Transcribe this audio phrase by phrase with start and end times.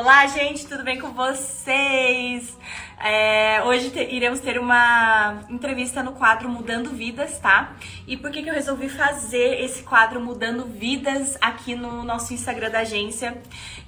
[0.00, 2.56] Olá, gente, tudo bem com vocês?
[3.00, 7.74] É, hoje te, iremos ter uma entrevista no quadro Mudando Vidas, tá?
[8.06, 12.70] E por que, que eu resolvi fazer esse quadro Mudando Vidas aqui no nosso Instagram
[12.70, 13.38] da agência?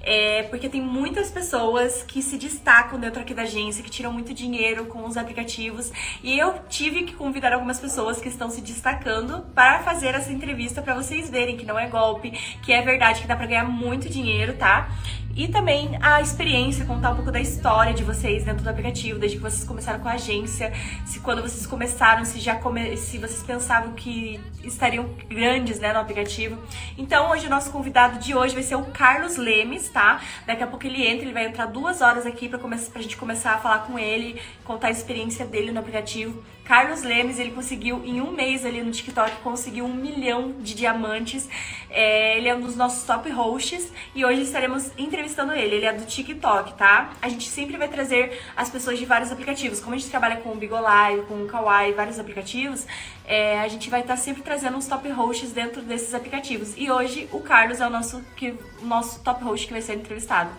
[0.01, 4.33] É, porque tem muitas pessoas que se destacam dentro aqui da agência, que tiram muito
[4.33, 5.93] dinheiro com os aplicativos.
[6.21, 10.81] E eu tive que convidar algumas pessoas que estão se destacando para fazer essa entrevista
[10.81, 12.31] para vocês verem que não é golpe,
[12.63, 14.89] que é verdade, que dá para ganhar muito dinheiro, tá?
[15.35, 19.37] E também a experiência, contar um pouco da história de vocês dentro do aplicativo, desde
[19.37, 20.73] que vocês começaram com a agência,
[21.05, 22.97] se quando vocês começaram, se já come...
[22.97, 26.57] se vocês pensavam que estariam grandes, né, no aplicativo.
[26.97, 30.21] Então, hoje o nosso convidado de hoje vai ser o Carlos Lemes, tá?
[30.45, 32.75] Daqui a pouco ele entra, ele vai entrar duas horas aqui para come...
[32.75, 36.43] a gente começar a falar com ele, contar a experiência dele no aplicativo.
[36.71, 41.49] Carlos Lemes, ele conseguiu em um mês ali no TikTok, conseguiu um milhão de diamantes.
[41.89, 45.75] É, ele é um dos nossos top hosts e hoje estaremos entrevistando ele.
[45.75, 47.09] Ele é do TikTok, tá?
[47.21, 49.81] A gente sempre vai trazer as pessoas de vários aplicativos.
[49.81, 52.87] Como a gente trabalha com o Bigolive, com o Kawaii, vários aplicativos,
[53.25, 56.73] é, a gente vai estar tá sempre trazendo os top hosts dentro desses aplicativos.
[56.77, 59.95] E hoje o Carlos é o nosso, que, o nosso top host que vai ser
[59.95, 60.49] entrevistado.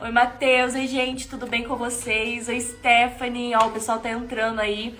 [0.00, 0.72] Oi, Matheus.
[0.72, 2.48] Oi, gente, tudo bem com vocês?
[2.48, 3.54] Oi, Stephanie.
[3.54, 4.96] Ó, o pessoal tá entrando aí.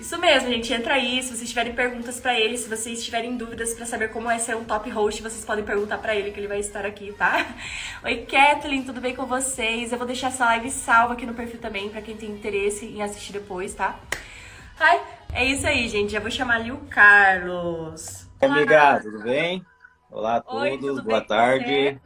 [0.00, 0.72] Isso mesmo, gente.
[0.72, 1.22] Entra aí.
[1.22, 4.56] Se vocês tiverem perguntas para ele, se vocês tiverem dúvidas para saber como é ser
[4.56, 7.54] um top host, vocês podem perguntar para ele que ele vai estar aqui, tá?
[8.02, 9.92] Oi, Kathleen, tudo bem com vocês?
[9.92, 13.02] Eu vou deixar essa live salva aqui no perfil também para quem tem interesse em
[13.02, 14.00] assistir depois, tá?
[14.78, 15.02] Ai,
[15.34, 16.12] é isso aí, gente.
[16.12, 18.26] Já vou chamar ali o Carlos.
[18.40, 19.66] Olá, amiga, tudo bem?
[20.10, 22.00] Olá a todos, Oi, boa tarde.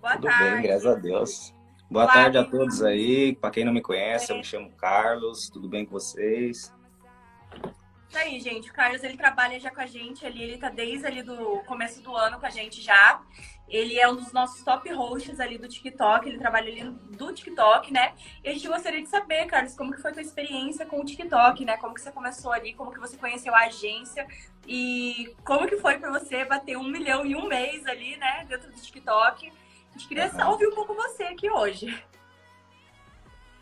[0.00, 0.52] Boa tudo tarde.
[0.52, 1.52] bem, graças a Deus.
[1.90, 3.34] Boa Olá, tarde a todos aí.
[3.34, 5.50] Para quem não me conhece, eu me chamo Carlos.
[5.50, 6.75] Tudo bem com vocês?
[8.08, 8.70] Isso aí, gente.
[8.70, 12.00] O Carlos, ele trabalha já com a gente ali, ele tá desde ali do começo
[12.02, 13.20] do ano com a gente já.
[13.68, 17.92] Ele é um dos nossos top hosts ali do TikTok, ele trabalha ali do TikTok,
[17.92, 18.14] né?
[18.44, 21.04] E a gente gostaria de saber, Carlos, como que foi a tua experiência com o
[21.04, 21.76] TikTok, né?
[21.76, 24.24] Como que você começou ali, como que você conheceu a agência
[24.66, 28.46] e como que foi para você bater um milhão em um mês ali, né?
[28.48, 29.48] Dentro do TikTok.
[29.48, 30.50] A gente queria uhum.
[30.50, 32.02] ouvir um pouco você aqui hoje.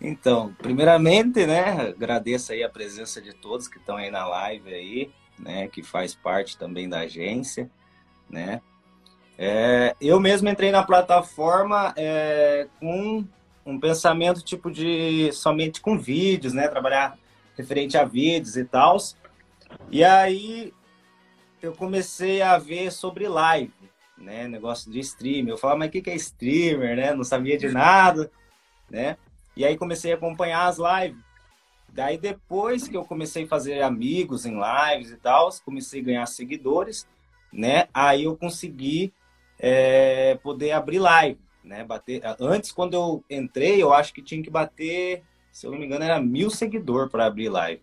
[0.06, 5.10] Então, primeiramente, né, agradeço aí a presença de todos que estão aí na live aí,
[5.38, 7.70] né, que faz parte também da agência,
[8.28, 8.60] né.
[9.38, 13.24] É, eu mesmo entrei na plataforma é, com
[13.64, 17.16] um pensamento tipo de somente com vídeos, né, trabalhar
[17.56, 18.98] referente a vídeos e tal.
[19.90, 20.70] E aí
[21.62, 23.72] eu comecei a ver sobre live,
[24.18, 25.54] né, negócio de streamer.
[25.54, 27.14] Eu falava, mas o que é streamer, né?
[27.14, 28.30] Não sabia de nada,
[28.90, 29.16] né?
[29.56, 31.22] E aí comecei a acompanhar as lives.
[31.92, 36.26] Daí depois que eu comecei a fazer amigos em lives e tal, comecei a ganhar
[36.26, 37.06] seguidores,
[37.52, 37.86] né?
[37.94, 39.12] Aí eu consegui
[39.58, 41.84] é, poder abrir live, né?
[41.84, 42.20] Bater.
[42.40, 45.22] Antes, quando eu entrei, eu acho que tinha que bater,
[45.52, 47.82] se eu não me engano, era mil seguidores para abrir live.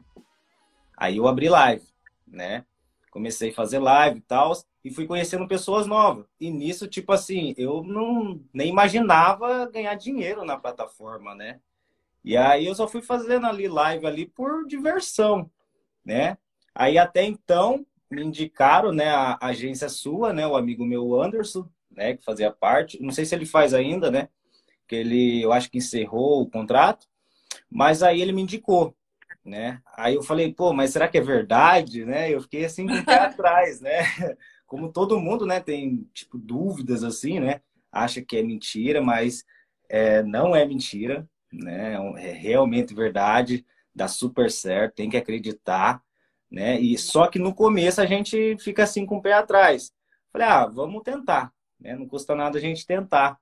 [0.97, 1.85] Aí eu abri live,
[2.27, 2.65] né?
[3.11, 6.25] Comecei a fazer live e tal, e fui conhecendo pessoas novas.
[6.39, 11.59] E nisso, tipo assim, eu não nem imaginava ganhar dinheiro na plataforma, né?
[12.23, 15.51] E aí eu só fui fazendo ali live ali por diversão,
[16.05, 16.37] né?
[16.73, 22.15] Aí até então me indicaram, né, a agência sua, né, o amigo meu Anderson, né,
[22.15, 23.01] que fazia parte.
[23.01, 24.29] Não sei se ele faz ainda, né?
[24.87, 27.07] Que ele, eu acho que encerrou o contrato,
[27.69, 28.95] mas aí ele me indicou,
[29.43, 29.81] né?
[29.97, 32.33] Aí eu falei, pô, mas será que é verdade, né?
[32.33, 34.03] Eu fiquei assim com o pé atrás, né?
[34.65, 37.61] Como todo mundo, né, tem tipo dúvidas assim, né?
[37.91, 39.43] Acha que é mentira, mas
[39.89, 41.95] é, não é mentira, né?
[42.17, 46.01] É, é realmente verdade, dá super certo, tem que acreditar,
[46.49, 46.79] né?
[46.79, 49.91] E só que no começo a gente fica assim com o pé atrás.
[50.31, 51.95] Falei, ah, vamos tentar, né?
[51.95, 53.37] Não custa nada a gente tentar.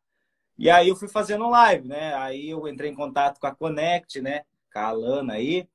[0.58, 2.14] E aí eu fui fazendo live, né?
[2.16, 4.42] Aí eu entrei em contato com a Connect, né?
[4.74, 5.68] Com a Alana aí,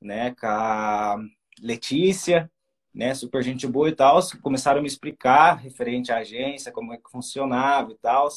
[0.00, 0.34] né?
[0.34, 1.16] Com a
[1.60, 2.50] Letícia,
[2.94, 3.14] né?
[3.14, 4.20] Super gente boa e tal.
[4.42, 8.28] Começaram a me explicar referente à agência, como é que funcionava e tal.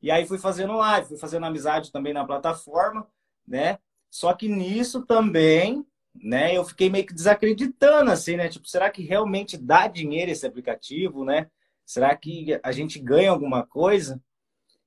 [0.00, 3.06] E aí fui fazendo live, fui fazendo amizade também na plataforma,
[3.46, 3.78] né?
[4.10, 8.48] Só que nisso também, né, eu fiquei meio que desacreditando, assim, né?
[8.48, 11.48] Tipo, será que realmente dá dinheiro esse aplicativo, né?
[11.86, 14.20] Será que a gente ganha alguma coisa?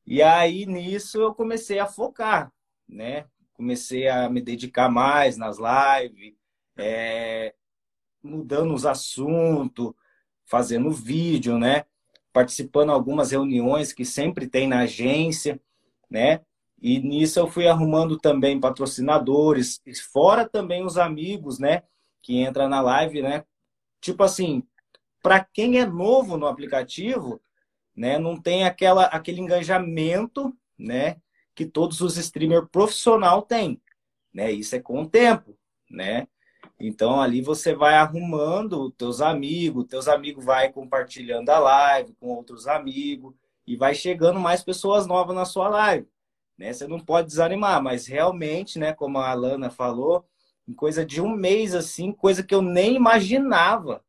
[0.05, 2.51] E aí nisso eu comecei a focar,
[2.87, 3.25] né?
[3.55, 6.35] Comecei a me dedicar mais nas lives,
[6.77, 7.55] é,
[8.21, 9.93] mudando os assuntos,
[10.45, 11.85] fazendo vídeo, né?
[12.35, 15.57] participando de algumas reuniões que sempre tem na agência,
[16.09, 16.41] né?
[16.81, 19.81] E nisso eu fui arrumando também patrocinadores,
[20.11, 21.83] fora também os amigos, né?
[22.21, 23.45] Que entra na live, né?
[24.01, 24.63] Tipo assim,
[25.23, 27.39] para quem é novo no aplicativo,
[27.95, 28.19] né?
[28.19, 31.15] Não tem aquela, aquele engajamento, né?
[31.55, 33.81] Que todos os streamers profissional têm,
[34.33, 34.51] né?
[34.51, 35.57] Isso é com o tempo,
[35.89, 36.27] né?
[36.79, 42.67] Então ali você vai arrumando teus amigos, teus amigos vai compartilhando a live com outros
[42.67, 43.33] amigos
[43.65, 46.07] e vai chegando mais pessoas novas na sua live,
[46.57, 46.73] né?
[46.73, 50.25] Você não pode desanimar, mas realmente, né, como a Alana falou,
[50.67, 54.03] em coisa de um mês assim, coisa que eu nem imaginava,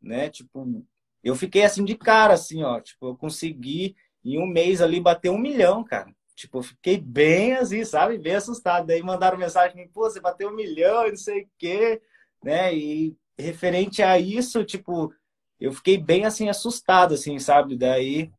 [0.00, 0.30] né?
[0.30, 0.84] Tipo,
[1.24, 5.30] eu fiquei assim de cara assim, ó, tipo, eu consegui em um mês ali bater
[5.30, 6.14] um milhão, cara.
[6.34, 8.18] Tipo, fiquei bem assim, sabe?
[8.18, 8.86] Bem assustado.
[8.86, 12.00] Daí mandaram mensagem, pô, você bateu um milhão e não sei o quê
[12.42, 12.74] né?
[12.74, 15.12] E referente a isso, tipo,
[15.60, 17.76] eu fiquei bem assim assustado, assim, sabe?
[17.76, 18.30] Daí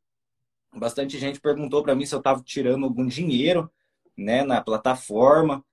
[0.75, 3.71] bastante gente perguntou para mim se eu estava tirando algum dinheiro,
[4.17, 5.63] né, na plataforma,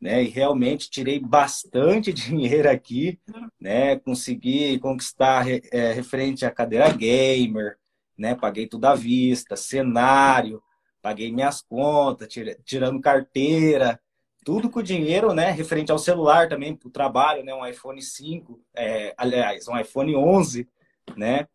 [0.00, 0.22] né?
[0.22, 3.18] E realmente tirei bastante dinheiro aqui,
[3.60, 3.98] né?
[3.98, 7.76] Consegui conquistar é, referente à cadeira gamer,
[8.16, 8.34] né?
[8.34, 10.62] Paguei tudo à vista, cenário,
[11.02, 12.28] paguei minhas contas,
[12.64, 14.00] tirando carteira,
[14.44, 15.50] tudo com dinheiro, né?
[15.50, 17.54] Referente ao celular também, para o trabalho, né?
[17.54, 20.68] Um iPhone 5, é, aliás, um iPhone 11,
[21.16, 21.46] né?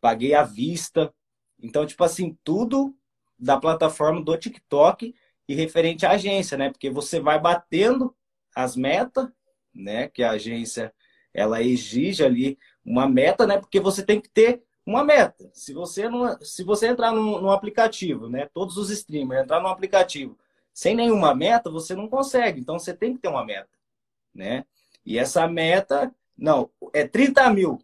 [0.00, 1.12] Paguei à vista.
[1.60, 2.94] Então, tipo assim, tudo
[3.38, 5.14] da plataforma do TikTok
[5.48, 6.70] e referente à agência, né?
[6.70, 8.14] Porque você vai batendo
[8.54, 9.28] as metas,
[9.74, 10.08] né?
[10.08, 10.92] Que a agência
[11.32, 13.58] ela exige ali uma meta, né?
[13.58, 15.50] Porque você tem que ter uma meta.
[15.52, 18.48] Se você não, se você entrar no, aplicativo, né?
[18.54, 20.38] Todos os streamers entrar no aplicativo
[20.72, 22.60] sem nenhuma meta, você não consegue.
[22.60, 23.68] Então, você tem que ter uma meta,
[24.34, 24.64] né?
[25.04, 27.78] E essa meta, não, é 30 mil,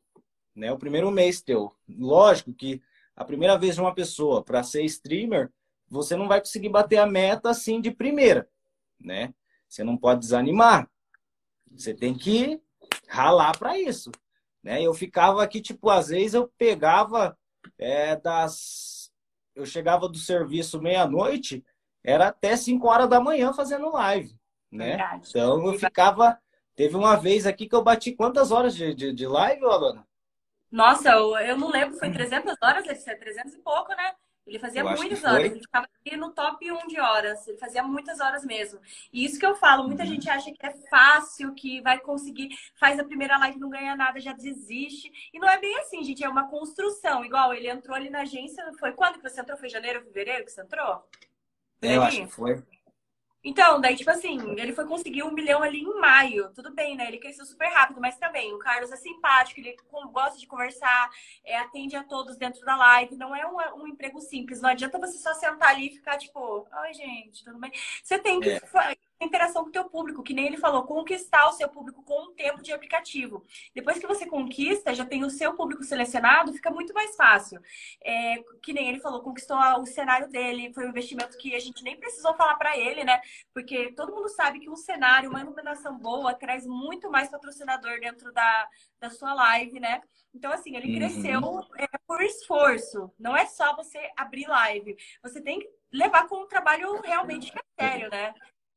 [0.54, 0.72] né?
[0.72, 1.74] O primeiro mês teu.
[1.88, 2.80] Lógico que
[3.14, 5.52] a primeira vez de uma pessoa para ser streamer,
[5.88, 8.48] você não vai conseguir bater a meta assim de primeira,
[8.98, 9.34] né?
[9.68, 10.88] Você não pode desanimar.
[11.70, 12.60] Você tem que
[13.08, 14.10] ralar para isso,
[14.64, 14.82] né?
[14.82, 17.36] Eu ficava aqui, tipo, às vezes eu pegava
[17.78, 19.12] é, das...
[19.54, 21.62] Eu chegava do serviço meia-noite,
[22.02, 24.34] era até 5 horas da manhã fazendo live,
[24.72, 24.96] né?
[24.96, 25.28] Verdade.
[25.28, 26.38] Então eu ficava.
[26.74, 30.04] Teve uma vez aqui que eu bati quantas horas de, de, de live, Alana?
[30.72, 34.12] Nossa, eu, eu não lembro, foi 300 horas, deve ser 300 e pouco, né?
[34.46, 37.82] Ele fazia eu muitas horas, ele ficava aqui no top 1 de horas, ele fazia
[37.82, 38.78] muitas horas mesmo.
[39.10, 40.08] E isso que eu falo, muita uhum.
[40.10, 44.20] gente acha que é fácil, que vai conseguir, faz a primeira live, não ganha nada,
[44.20, 45.10] já desiste.
[45.32, 47.24] E não é bem assim, gente, é uma construção.
[47.24, 49.56] Igual ele entrou ali na agência, foi quando que você entrou?
[49.56, 51.02] Foi janeiro, fevereiro que você entrou?
[51.80, 52.62] É, eu acho que foi.
[53.44, 56.50] Então, daí, tipo assim, ele foi conseguir um milhão ali em maio.
[56.54, 57.06] Tudo bem, né?
[57.08, 59.76] Ele cresceu super rápido, mas também o Carlos é simpático, ele
[60.10, 61.10] gosta de conversar,
[61.44, 63.16] é, atende a todos dentro da live.
[63.16, 64.62] Não é um, um, emprego simples.
[64.62, 67.70] Não adianta você só sentar ali e ficar, tipo, ai, gente, tudo bem.
[68.02, 68.60] Você tem que é
[69.20, 72.34] interação com o teu público, que nem ele falou, conquistar o seu público com um
[72.34, 73.44] tempo de aplicativo.
[73.74, 77.60] Depois que você conquista, já tem o seu público selecionado, fica muito mais fácil.
[78.02, 81.82] É, que nem ele falou, conquistou o cenário dele, foi um investimento que a gente
[81.82, 83.20] nem precisou falar para ele, né?
[83.52, 88.32] Porque todo mundo sabe que um cenário, uma iluminação boa, traz muito mais patrocinador dentro
[88.32, 88.68] da,
[89.00, 90.02] da sua live, né?
[90.34, 90.96] Então, assim, ele uhum.
[90.96, 93.12] cresceu é, por esforço.
[93.18, 94.96] Não é só você abrir live.
[95.22, 98.34] Você tem que levar com um trabalho realmente sério, né?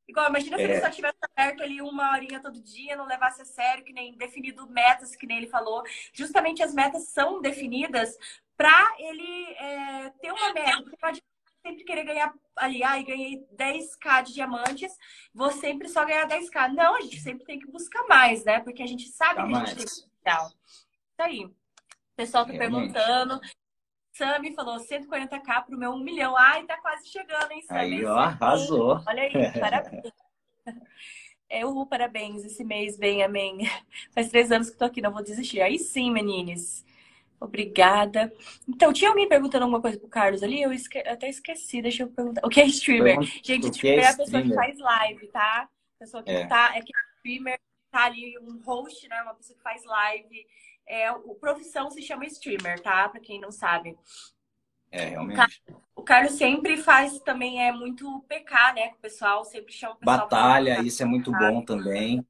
[0.08, 0.66] Igual, imagina se é.
[0.66, 4.16] ele só tivesse aberto ali uma horinha todo dia, não levasse a sério, que nem
[4.16, 5.84] definido metas, que nem ele falou.
[6.14, 8.18] Justamente as metas são definidas
[8.56, 10.84] para ele é, ter uma meta.
[10.84, 11.24] Você pode
[11.62, 14.98] sempre querer ganhar ali, ai, ganhei 10k de diamantes,
[15.34, 16.74] vou sempre só ganhar 10k.
[16.74, 18.62] Não, a gente sempre tem que buscar mais, né?
[18.62, 20.48] Porque a gente sabe que a gente tem potencial.
[20.48, 21.46] Isso aí.
[21.46, 21.54] O
[22.16, 22.94] pessoal tá Realmente.
[22.94, 23.42] perguntando.
[24.18, 26.36] Sami falou 140k pro meu 1 milhão.
[26.36, 27.80] Ai, tá quase chegando, hein, Sami?
[27.80, 29.00] Aí, ó, arrasou.
[29.06, 30.12] Olha aí, parabéns.
[31.50, 33.60] É o parabéns, esse mês vem, amém.
[34.14, 35.62] Faz três anos que tô aqui, não vou desistir.
[35.62, 36.86] Aí sim, menines.
[37.40, 38.34] Obrigada.
[38.68, 40.62] Então, tinha alguém perguntando alguma coisa pro Carlos ali?
[40.62, 41.00] Eu esque...
[41.00, 42.42] até esqueci, deixa eu perguntar.
[42.46, 43.22] O que é streamer?
[43.42, 45.70] Gente, streamer é, é a pessoa que faz live, tá?
[45.70, 46.48] A pessoa que é.
[46.48, 47.58] tá, é que é streamer,
[47.92, 49.22] tá ali um host, né?
[49.22, 50.46] Uma pessoa que faz live
[50.88, 53.10] é, o profissão se chama streamer, tá?
[53.10, 53.96] Para quem não sabe.
[54.90, 55.62] É, realmente.
[55.96, 58.92] O Carlos sempre faz também, é muito PK, né?
[58.98, 60.18] O pessoal, sempre chama o pessoal.
[60.20, 62.26] Batalha, isso é muito bom também,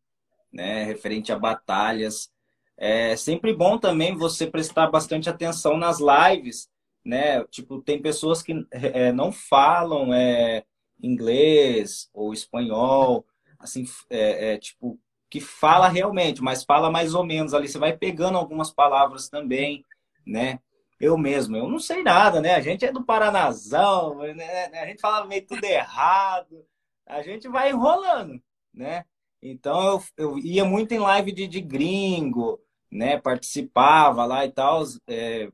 [0.52, 0.84] né?
[0.84, 2.32] Referente a batalhas.
[2.76, 6.70] É sempre bom também você prestar bastante atenção nas lives,
[7.04, 7.44] né?
[7.46, 10.64] Tipo, tem pessoas que é, não falam é,
[11.02, 13.26] inglês ou espanhol,
[13.60, 15.00] assim, é, é, tipo,
[15.30, 17.68] que fala realmente, mas fala mais ou menos ali.
[17.68, 19.86] Você vai pegando algumas palavras também,
[20.26, 20.60] né?
[21.00, 22.56] Eu mesmo, eu não sei nada, né?
[22.56, 24.66] A gente é do Paranazão, né?
[24.82, 26.66] a gente fala meio tudo errado,
[27.06, 28.42] a gente vai enrolando,
[28.74, 29.06] né?
[29.42, 32.60] Então eu, eu ia muito em live de, de gringo,
[32.92, 33.20] né?
[33.20, 35.52] Participava lá e tal, é,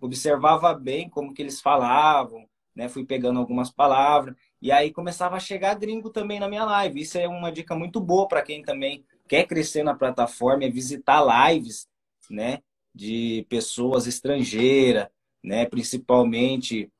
[0.00, 2.88] observava bem como que eles falavam, né?
[2.88, 7.02] Fui pegando algumas palavras E aí começava a chegar gringo também na minha live.
[7.02, 11.22] Isso é uma dica muito boa para quem também quer crescer na plataforma, é visitar
[11.52, 11.86] lives,
[12.30, 12.60] né,
[12.94, 15.08] de pessoas estrangeiras,
[15.42, 16.90] né, principalmente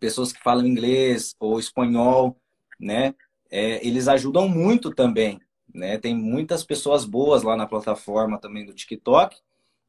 [0.00, 2.34] pessoas que falam inglês ou espanhol,
[2.80, 3.14] né,
[3.50, 5.38] é, eles ajudam muito também,
[5.72, 5.98] né?
[5.98, 9.36] Tem muitas pessoas boas lá na plataforma também do TikTok,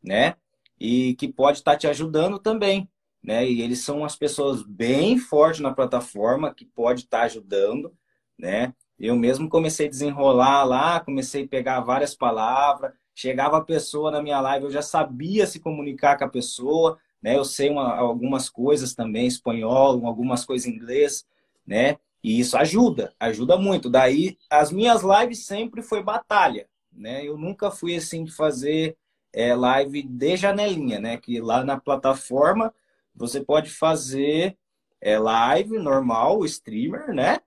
[0.03, 0.36] né?
[0.77, 2.89] E que pode estar tá te ajudando também,
[3.25, 3.50] né?
[3.50, 7.91] E eles são as pessoas bem fortes na plataforma que pode estar tá ajudando,
[8.38, 8.72] né?
[9.00, 14.22] Eu mesmo comecei a desenrolar lá, comecei a pegar várias palavras, chegava a pessoa na
[14.22, 17.36] minha live, eu já sabia se comunicar com a pessoa, né?
[17.36, 21.25] Eu sei uma, algumas coisas também, espanhol, algumas coisas em inglês,
[21.65, 21.98] né?
[22.24, 23.89] E isso ajuda, ajuda muito.
[23.89, 27.25] Daí, as minhas lives sempre foi batalha, né?
[27.25, 28.96] Eu nunca fui assim de fazer
[29.34, 31.17] é, live de janelinha, né?
[31.17, 32.72] Que lá na plataforma
[33.15, 34.57] você pode fazer
[35.01, 37.39] é, live normal, streamer, né?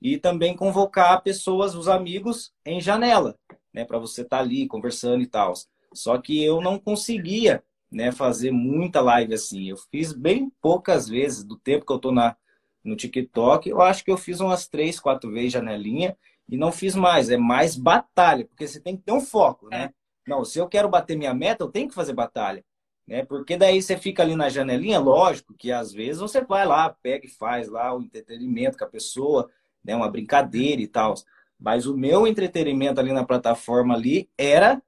[0.00, 3.38] E também convocar pessoas, os amigos, em janela,
[3.72, 3.84] né?
[3.84, 5.54] Para você estar tá ali conversando e tal.
[5.94, 8.12] Só que eu não conseguia, né?
[8.12, 9.70] Fazer muita live assim.
[9.70, 12.36] Eu fiz bem poucas vezes do tempo que eu tô na,
[12.82, 13.68] no TikTok.
[13.68, 16.16] Eu acho que eu fiz umas três, quatro vezes janelinha
[16.48, 17.30] e não fiz mais.
[17.30, 19.84] É mais batalha, porque você tem que ter um foco, né?
[19.84, 19.94] É.
[20.26, 22.64] Não, se eu quero bater minha meta, eu tenho que fazer batalha
[23.06, 23.24] né?
[23.24, 27.26] Porque daí você fica ali na janelinha, lógico que às vezes você vai lá, pega
[27.26, 29.50] e faz lá o entretenimento com a pessoa,
[29.84, 29.94] né?
[29.94, 31.14] Uma brincadeira e tal.
[31.58, 34.82] Mas o meu entretenimento ali na plataforma ali era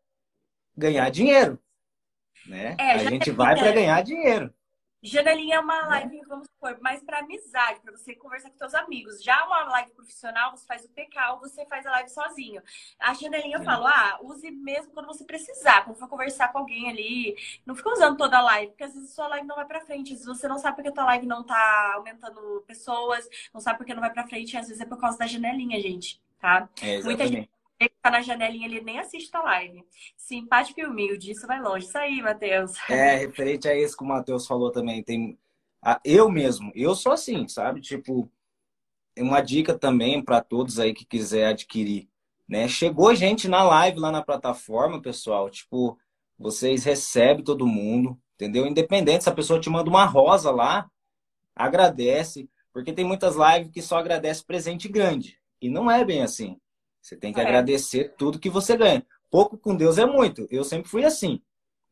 [0.76, 1.58] ganhar dinheiro,
[2.46, 2.76] né?
[2.78, 4.52] É, a gente vai para ganhar dinheiro.
[5.06, 9.22] Janelinha é uma live, vamos supor, mais para amizade, para você conversar com seus amigos.
[9.22, 12.60] Já uma live profissional, você faz o PK ou você faz a live sozinho.
[12.98, 16.90] A janelinha eu falo, ah, use mesmo quando você precisar, quando for conversar com alguém
[16.90, 17.36] ali.
[17.64, 19.80] Não fica usando toda a live, porque às vezes a sua live não vai para
[19.80, 20.16] frente.
[20.16, 23.94] Se você não sabe porque a tua live não tá aumentando pessoas, não sabe porque
[23.94, 26.68] não vai para frente, às vezes é por causa da janelinha, gente, tá?
[26.82, 27.48] É, Muita gente
[27.78, 29.84] que tá na janelinha, ele nem assiste a live.
[30.16, 31.86] Simpático e humilde, isso vai longe.
[31.86, 32.72] Isso aí, Matheus.
[32.88, 35.02] É, referente a isso que o Matheus falou também.
[35.02, 35.38] Tem...
[36.04, 37.80] Eu mesmo, eu sou assim, sabe?
[37.80, 38.28] Tipo,
[39.16, 42.08] uma dica também para todos aí que quiser adquirir.
[42.48, 42.66] Né?
[42.68, 45.50] Chegou gente na live lá na plataforma, pessoal.
[45.50, 45.98] Tipo,
[46.38, 48.66] vocês recebem todo mundo, entendeu?
[48.66, 50.90] Independente se a pessoa te manda uma rosa lá,
[51.54, 52.48] agradece.
[52.72, 55.38] Porque tem muitas lives que só agradece presente grande.
[55.60, 56.60] E não é bem assim.
[57.06, 57.44] Você tem que é.
[57.44, 59.06] agradecer tudo que você ganha.
[59.30, 60.44] Pouco com Deus é muito.
[60.50, 61.40] Eu sempre fui assim,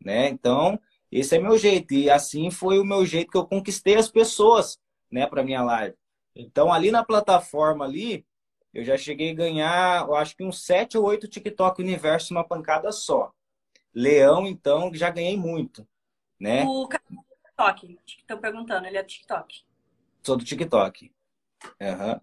[0.04, 0.28] né?
[0.28, 0.76] Então,
[1.09, 1.94] esse é meu jeito.
[1.94, 4.76] E assim foi o meu jeito que eu conquistei as pessoas,
[5.09, 5.94] né, para minha live.
[6.35, 8.26] Então, ali na plataforma ali,
[8.73, 12.42] eu já cheguei a ganhar, eu acho que uns 7 ou 8 TikTok Universo uma
[12.42, 13.33] pancada só.
[13.94, 15.87] Leão, então, já ganhei muito,
[16.40, 16.64] né?
[16.64, 19.62] O TikTok, estão perguntando, ele é do TikTok.
[20.25, 21.12] Sou do TikTok.
[21.80, 22.14] Aham.
[22.14, 22.21] Uhum.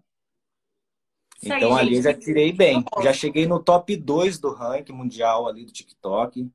[1.42, 2.04] Isso então aí, ali gente.
[2.04, 2.84] já tirei bem.
[3.02, 6.48] Já cheguei no top 2 do ranking mundial ali do TikTok,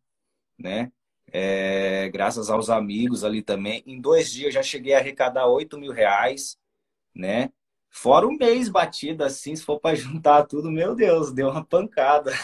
[0.58, 0.91] né?
[1.29, 3.84] É, graças aos amigos ali também.
[3.86, 6.58] Em dois dias já cheguei a arrecadar 8 mil reais,
[7.13, 7.51] né?
[7.89, 12.32] Fora um mês batido assim, se for para juntar tudo, meu Deus, deu uma pancada.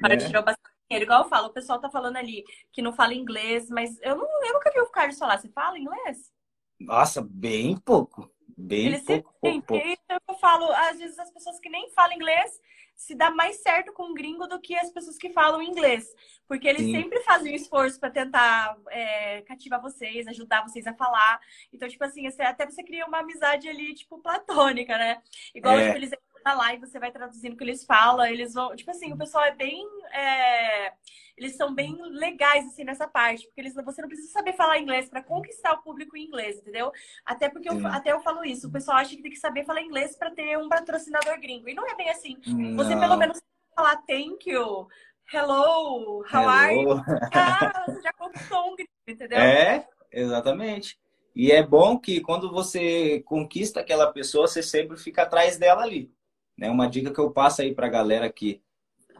[0.00, 0.26] Para né?
[0.26, 1.04] tirar bastante dinheiro.
[1.04, 4.26] Igual eu falo, o pessoal tá falando ali que não fala inglês, mas eu, não,
[4.44, 5.38] eu nunca vi o Carlos falar.
[5.38, 6.32] Você fala inglês?
[6.80, 8.31] Nossa, bem pouco.
[8.56, 9.86] Bem Eles pouco, pouco, pouco.
[10.28, 12.60] Eu falo, às vezes as pessoas que nem falam inglês
[12.94, 16.06] se dá mais certo com o gringo do que as pessoas que falam inglês.
[16.46, 16.92] Porque eles Sim.
[16.92, 21.40] sempre fazem um esforço para tentar é, cativar vocês, ajudar vocês a falar.
[21.72, 25.20] Então, tipo assim, até você cria uma amizade ali, tipo, platônica, né?
[25.54, 25.86] Igual é.
[25.86, 26.12] tipo, eles
[26.44, 28.74] na live, você vai traduzindo o que eles falam, eles vão.
[28.74, 29.86] Tipo assim, o pessoal é bem.
[30.12, 30.92] É,
[31.36, 35.08] eles são bem legais, assim, nessa parte, porque eles, você não precisa saber falar inglês
[35.08, 36.92] para conquistar o público em inglês, entendeu?
[37.24, 39.82] Até porque eu, até eu falo isso, o pessoal acha que tem que saber falar
[39.82, 41.68] inglês para ter um patrocinador gringo.
[41.68, 42.38] E não é bem assim.
[42.46, 42.76] Não.
[42.76, 43.40] Você pelo menos
[43.74, 44.86] falar thank you.
[45.32, 46.48] Hello, how Hello.
[46.48, 46.88] are you?
[47.32, 49.38] Ah, você já conquistou um gringo, entendeu?
[49.38, 50.98] É, exatamente.
[51.34, 56.12] E é bom que quando você conquista aquela pessoa, você sempre fica atrás dela ali.
[56.56, 56.70] Né?
[56.70, 58.62] Uma dica que eu passo aí para a galera que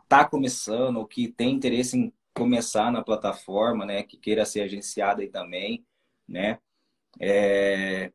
[0.03, 4.03] está começando ou que tem interesse em começar na plataforma, né?
[4.03, 5.85] Que queira ser agenciada aí também,
[6.29, 6.59] né?
[7.21, 8.13] É...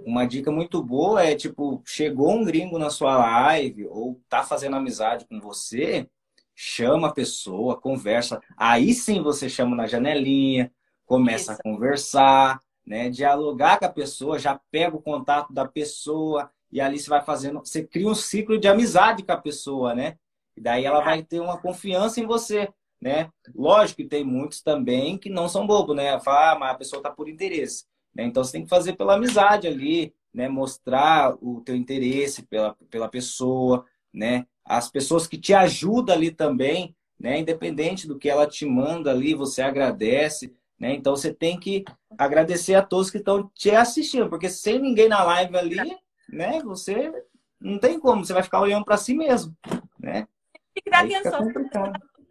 [0.00, 4.76] Uma dica muito boa é, tipo, chegou um gringo na sua live ou tá fazendo
[4.76, 6.06] amizade com você,
[6.54, 8.42] chama a pessoa, conversa.
[8.56, 10.70] Aí sim você chama na janelinha,
[11.06, 11.60] começa Isso.
[11.60, 13.08] a conversar, né?
[13.08, 17.60] Dialogar com a pessoa, já pega o contato da pessoa, e ali você vai fazendo,
[17.60, 20.16] você cria um ciclo de amizade com a pessoa, né?
[20.56, 22.68] E daí ela vai ter uma confiança em você,
[23.00, 23.30] né?
[23.54, 26.18] Lógico que tem muitos também que não são bobos, né?
[26.20, 28.24] Fala, ah, mas a pessoa tá por interesse, né?
[28.24, 33.08] Então você tem que fazer pela amizade ali, né, mostrar o teu interesse pela, pela
[33.08, 34.46] pessoa, né?
[34.64, 37.38] As pessoas que te ajudam ali também, né?
[37.38, 40.94] Independente do que ela te manda ali, você agradece, né?
[40.94, 41.84] Então você tem que
[42.18, 45.96] agradecer a todos que estão te assistindo, porque sem ninguém na live ali,
[46.28, 46.60] né?
[46.62, 47.12] Você
[47.60, 49.56] não tem como, você vai ficar olhando para si mesmo,
[49.98, 50.26] né?
[50.74, 51.52] Tem que dar Aí atenção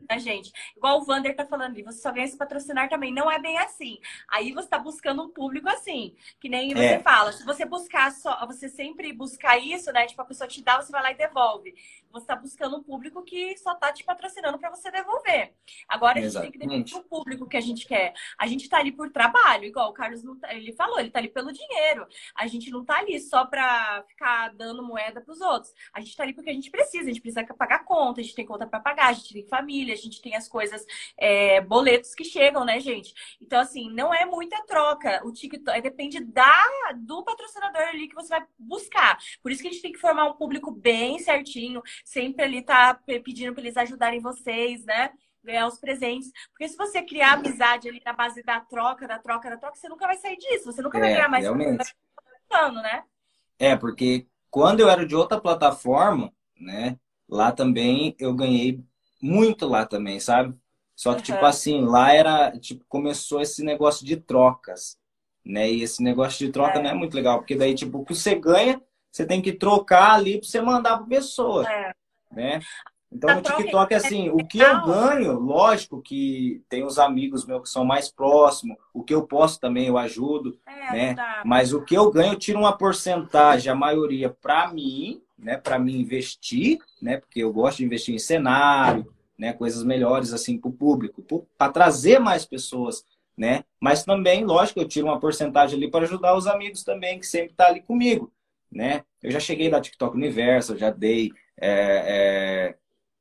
[0.09, 0.51] né, gente?
[0.75, 3.13] Igual o Vander tá falando ali, você só ganha se patrocinar também.
[3.13, 3.99] Não é bem assim.
[4.27, 6.99] Aí você tá buscando um público assim, que nem você é.
[6.99, 7.31] fala.
[7.31, 10.05] Se você buscar só, você sempre buscar isso, né?
[10.05, 11.73] Tipo, a pessoa te dá, você vai lá e devolve.
[12.11, 15.53] Você tá buscando um público que só tá te patrocinando para você devolver.
[15.87, 18.13] Agora a gente tem que definir o público que a gente quer.
[18.37, 21.27] A gente tá ali por trabalho, igual o Carlos tá, ele falou, ele tá ali
[21.27, 22.07] pelo dinheiro.
[22.33, 25.73] A gente não tá ali só pra ficar dando moeda pros outros.
[25.93, 28.35] A gente tá ali porque a gente precisa, a gente precisa pagar conta, a gente
[28.35, 30.85] tem conta para pagar, a gente tem família, a gente tem as coisas,
[31.17, 33.13] é, boletos que chegam, né, gente?
[33.41, 35.21] Então, assim, não é muita troca.
[35.25, 39.17] O TikTok depende da, do patrocinador ali que você vai buscar.
[39.41, 42.99] Por isso que a gente tem que formar um público bem certinho, sempre ali tá
[43.23, 45.11] pedindo para eles ajudarem vocês, né?
[45.43, 46.31] ganhar os presentes.
[46.49, 49.87] Porque se você criar amizade ali na base da troca, da troca, da troca, você
[49.87, 50.65] nunca vai sair disso.
[50.65, 51.95] Você nunca é, vai ganhar mais realmente.
[52.51, 53.03] Ano, né?
[53.59, 56.97] É, porque quando eu era de outra plataforma, né?
[57.27, 58.83] Lá também eu ganhei
[59.25, 60.55] muito lá também, sabe?
[60.95, 61.35] Só que, uhum.
[61.35, 64.97] tipo assim, lá era, tipo, começou esse negócio de trocas,
[65.43, 65.69] né?
[65.69, 66.81] E esse negócio de troca é.
[66.81, 70.13] não é muito legal, porque daí, tipo, o que você ganha, você tem que trocar
[70.13, 71.93] ali pra você mandar pra pessoa, é.
[72.31, 72.59] né?
[73.11, 77.45] Então, a no TikTok, é assim, o que eu ganho, lógico que tem os amigos
[77.45, 81.15] meus que são mais próximos, o que eu posso também eu ajudo, é, né?
[81.15, 81.41] Tá.
[81.45, 85.57] Mas o que eu ganho, eu tiro uma porcentagem, a maioria, para mim, né?
[85.57, 87.17] Para mim investir, né?
[87.17, 91.23] Porque eu gosto de investir em cenário, né, coisas melhores assim para o público,
[91.57, 93.03] para trazer mais pessoas,
[93.37, 93.63] né?
[93.79, 97.53] Mas também, lógico, eu tiro uma porcentagem ali para ajudar os amigos também que sempre
[97.53, 98.31] tá ali comigo,
[98.71, 99.03] né?
[99.21, 101.69] Eu já cheguei da TikTok Universo, já dei é,
[102.69, 102.75] é,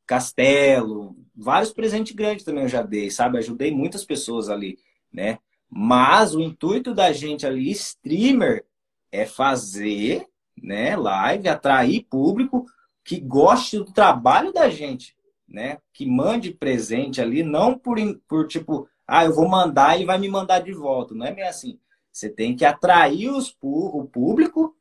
[0.06, 3.38] Castelo, vários presentes grandes também eu já dei, sabe?
[3.38, 4.78] Ajudei muitas pessoas ali,
[5.12, 5.38] né?
[5.68, 8.64] Mas o intuito da gente ali, streamer,
[9.10, 10.26] é fazer,
[10.60, 12.66] né, live, atrair público
[13.04, 15.16] que goste do trabalho da gente,
[15.48, 15.78] né?
[15.92, 17.96] Que mande presente ali, não por,
[18.28, 21.14] por tipo, ah, eu vou mandar e vai me mandar de volta.
[21.14, 21.78] Não é bem assim.
[22.12, 24.74] Você tem que atrair os, o público,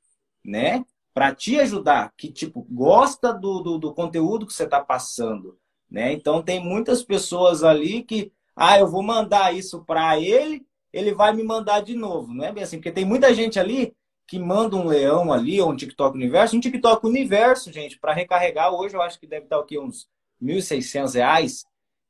[0.44, 0.86] né?
[1.14, 5.60] Para te ajudar, que tipo, gosta do, do, do conteúdo que você está passando.
[5.90, 6.12] Né?
[6.12, 11.34] Então tem muitas pessoas ali que, ah, eu vou mandar isso para ele, ele vai
[11.34, 12.34] me mandar de novo.
[12.34, 13.96] Não é bem assim, porque tem muita gente ali
[14.28, 18.74] que manda um leão ali, ou um TikTok universo, um TikTok universo, gente, para recarregar
[18.74, 20.08] hoje eu acho que deve estar aqui uns
[20.44, 21.66] 1.600 reais,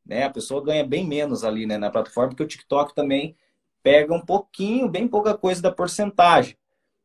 [0.05, 0.23] né?
[0.23, 3.35] A pessoa ganha bem menos ali né, na plataforma, porque o TikTok também
[3.81, 6.57] pega um pouquinho, bem pouca coisa da porcentagem,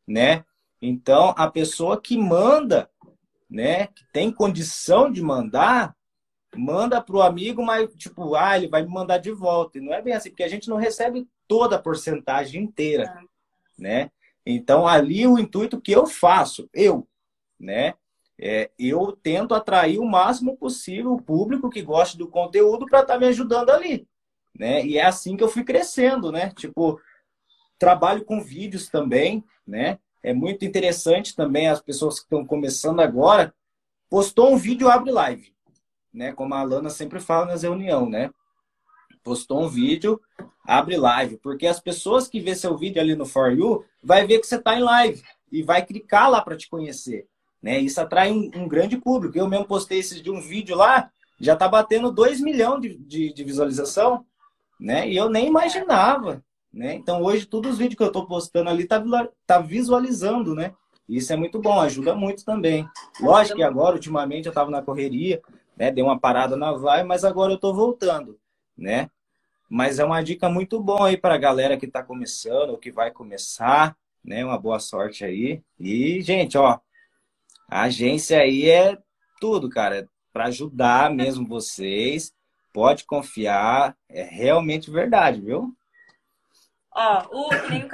[0.07, 0.45] né?
[0.81, 2.89] Então, a pessoa que manda,
[3.51, 5.95] né, que tem condição de mandar,
[6.57, 9.79] manda para o amigo, mas tipo, ah, ele vai me mandar de volta.
[9.79, 13.83] E não é bem assim, porque a gente não recebe toda a porcentagem inteira, é.
[13.83, 14.11] né?
[14.47, 17.07] Então, ali o intuito que eu faço, eu,
[17.59, 17.95] né,
[18.41, 23.15] é, eu tento atrair o máximo possível o público que gosta do conteúdo para estar
[23.15, 24.07] tá me ajudando ali.
[24.57, 24.85] Né?
[24.87, 26.51] E é assim que eu fui crescendo, né?
[26.57, 27.01] Tipo,
[27.79, 29.99] trabalho com vídeos também, né?
[30.23, 33.55] É muito interessante também as pessoas que estão começando agora.
[34.11, 35.53] Postou um vídeo, abre live,
[36.13, 36.33] né?
[36.33, 38.31] Como a Alana sempre fala nas reuniões, né?
[39.23, 40.21] Postou um vídeo,
[40.65, 44.39] abre live, porque as pessoas que vê seu vídeo ali no For You vai ver
[44.39, 45.23] que você está em live
[45.53, 47.29] e vai clicar lá para te conhecer.
[47.63, 47.79] Né?
[47.79, 49.37] Isso atrai um, um, grande público.
[49.37, 53.33] Eu mesmo postei esse de um vídeo lá, já está batendo 2 milhões de, de,
[53.33, 54.25] de, visualização,
[54.79, 55.09] né?
[55.09, 56.43] E eu nem imaginava,
[56.73, 56.95] né?
[56.95, 59.03] Então hoje todos os vídeos que eu estou postando ali tá,
[59.47, 60.73] tá visualizando, né?
[61.09, 62.87] Isso é muito bom, ajuda muito também.
[63.21, 65.41] Lógico que agora, ultimamente, eu estava na correria,
[65.77, 65.91] né?
[65.91, 68.39] Dei uma parada na vai, mas agora eu estou voltando,
[68.77, 69.09] né?
[69.71, 72.91] Mas é uma dica muito boa aí para a galera que está começando ou que
[72.93, 74.45] vai começar, né?
[74.45, 75.63] Uma boa sorte aí.
[75.79, 76.79] E, gente, ó,
[77.69, 78.97] a agência aí é
[79.41, 82.33] tudo, cara, para ajudar mesmo vocês.
[82.73, 85.75] Pode confiar, é realmente verdade, viu?
[86.95, 87.89] Ó, o, que nem o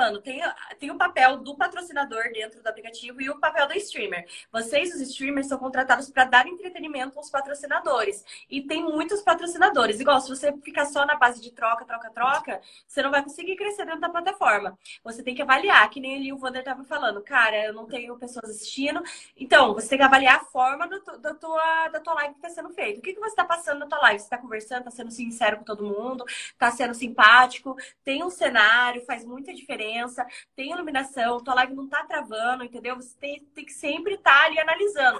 [0.00, 0.40] falando, tem,
[0.78, 4.26] tem o papel do patrocinador dentro do aplicativo e o papel do streamer.
[4.50, 8.24] Vocês, os streamers, são contratados para dar entretenimento aos patrocinadores.
[8.48, 10.00] E tem muitos patrocinadores.
[10.00, 13.56] Igual, se você ficar só na base de troca, troca, troca, você não vai conseguir
[13.56, 14.78] crescer dentro da plataforma.
[15.04, 17.20] Você tem que avaliar, que nem ali o Wander estava falando.
[17.20, 19.02] Cara, eu não tenho pessoas assistindo.
[19.36, 22.48] Então, você tem que avaliar a forma do, da, tua, da tua live que está
[22.48, 23.00] sendo feita.
[23.00, 24.18] O que, que você está passando na tua live?
[24.18, 29.04] Você está conversando, está sendo sincero com todo mundo, está sendo simpático, tem um cenário,
[29.04, 32.96] faz muita diferença diferença, tem iluminação, tua live não tá travando, entendeu?
[32.96, 35.18] Você tem, tem que sempre estar tá ali analisando.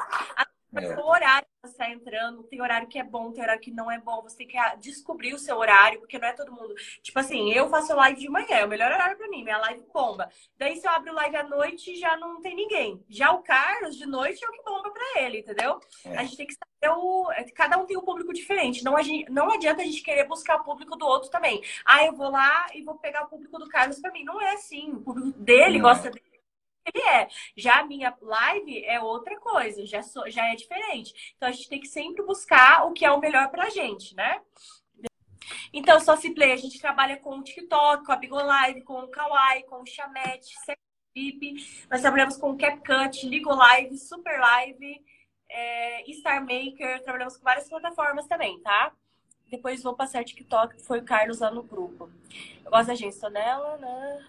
[0.74, 0.96] É.
[0.96, 3.90] O horário que você está entrando, tem horário que é bom, tem horário que não
[3.90, 4.22] é bom.
[4.22, 6.74] Você tem que descobrir o seu horário, porque não é todo mundo.
[7.02, 9.82] Tipo assim, eu faço live de manhã, é o melhor horário para mim, minha live
[9.92, 10.30] bomba.
[10.56, 13.04] Daí, se eu abro live à noite, já não tem ninguém.
[13.08, 15.80] Já o Carlos, de noite, é o que bomba para ele, entendeu?
[16.04, 16.18] É.
[16.18, 17.30] A gente tem que saber o.
[17.32, 18.84] É, cada um tem um público diferente.
[18.84, 19.30] Não, gente...
[19.30, 21.62] não adianta a gente querer buscar o público do outro também.
[21.84, 24.24] Ah, eu vou lá e vou pegar o público do Carlos para mim.
[24.24, 24.92] Não é assim.
[24.92, 26.10] O público dele não gosta é.
[26.10, 26.29] dele
[26.86, 27.28] ele é.
[27.56, 31.34] Já a minha live é outra coisa, já, sou, já é diferente.
[31.36, 34.40] Então a gente tem que sempre buscar o que é o melhor pra gente, né?
[35.72, 39.08] Então, só se play, a gente trabalha com o TikTok, com a Bigolive, com o
[39.08, 40.54] Kawaii, com o Chamete,
[41.14, 41.86] VIP.
[41.90, 45.04] Nós trabalhamos com o CapCut, Ligolive, Superlive,
[45.48, 48.92] é, Star Maker, trabalhamos com várias plataformas também, tá?
[49.48, 52.10] Depois vou passar TikTok, que foi o Carlos lá no grupo.
[52.64, 54.26] Eu gosto da gente, estou nela, né?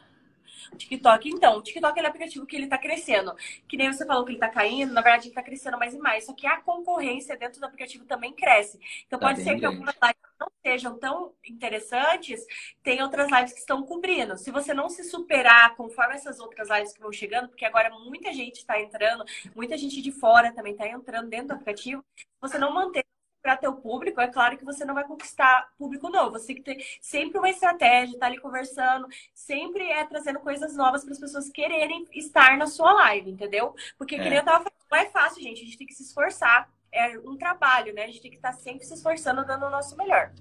[0.77, 1.29] TikTok.
[1.29, 3.33] Então, o TikTok é um aplicativo que ele tá crescendo.
[3.67, 5.97] Que nem você falou que ele tá caindo, na verdade ele tá crescendo mais e
[5.97, 6.25] mais.
[6.25, 8.79] Só que a concorrência dentro do aplicativo também cresce.
[9.07, 12.45] Então tá pode ser que algumas lives não sejam tão interessantes,
[12.83, 14.37] tem outras lives que estão cobrindo.
[14.37, 18.33] Se você não se superar conforme essas outras lives que vão chegando, porque agora muita
[18.33, 19.23] gente está entrando,
[19.55, 22.03] muita gente de fora também está entrando dentro do aplicativo,
[22.39, 23.05] você não manter
[23.41, 26.31] para teu público, é claro que você não vai conquistar público novo.
[26.31, 31.03] Você tem que ter sempre uma estratégia, tá ali conversando, sempre é trazendo coisas novas
[31.03, 33.75] para as pessoas quererem estar na sua live, entendeu?
[33.97, 34.19] Porque, é.
[34.19, 35.61] que nem eu tava falando, não é fácil, gente.
[35.61, 36.71] A gente tem que se esforçar.
[36.91, 38.03] É um trabalho, né?
[38.03, 40.33] A gente tem que estar sempre se esforçando, dando o nosso melhor.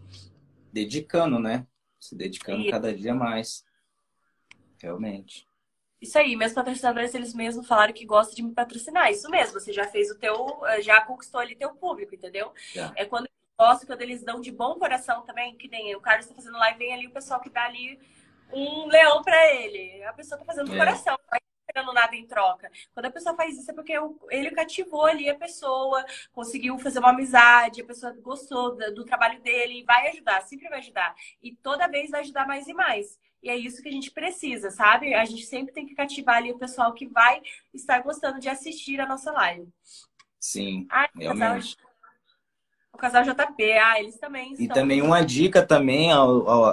[0.72, 1.66] Dedicando, né?
[1.98, 2.70] Se dedicando e...
[2.70, 3.64] cada dia mais.
[4.82, 5.49] Realmente.
[6.00, 9.10] Isso aí, meus patrocinadores, eles mesmos falaram que gostam de me patrocinar.
[9.10, 10.34] Isso mesmo, você já fez o teu,
[10.66, 12.52] eh, já conquistou ali teu público, entendeu?
[12.96, 16.24] É quando eles gostam, quando eles dão de bom coração também, que nem o Carlos
[16.24, 18.00] está fazendo live, vem ali o pessoal que dá ali
[18.50, 20.02] um leão para ele.
[20.04, 20.78] A pessoa tá fazendo é.
[20.78, 22.70] coração, não vai esperando nada em troca.
[22.92, 23.94] Quando a pessoa faz isso é porque
[24.30, 29.84] ele cativou ali a pessoa, conseguiu fazer uma amizade, a pessoa gostou do trabalho dele,
[29.84, 31.14] vai ajudar, sempre vai ajudar.
[31.42, 33.18] E toda vez vai ajudar mais e mais.
[33.42, 35.14] E é isso que a gente precisa, sabe?
[35.14, 37.40] A gente sempre tem que cativar ali o pessoal que vai
[37.72, 39.68] estar gostando de assistir a nossa live.
[40.38, 41.76] Sim, ah, realmente.
[42.92, 44.64] O casal, JP, ah, eles também estão...
[44.64, 46.10] E também uma dica também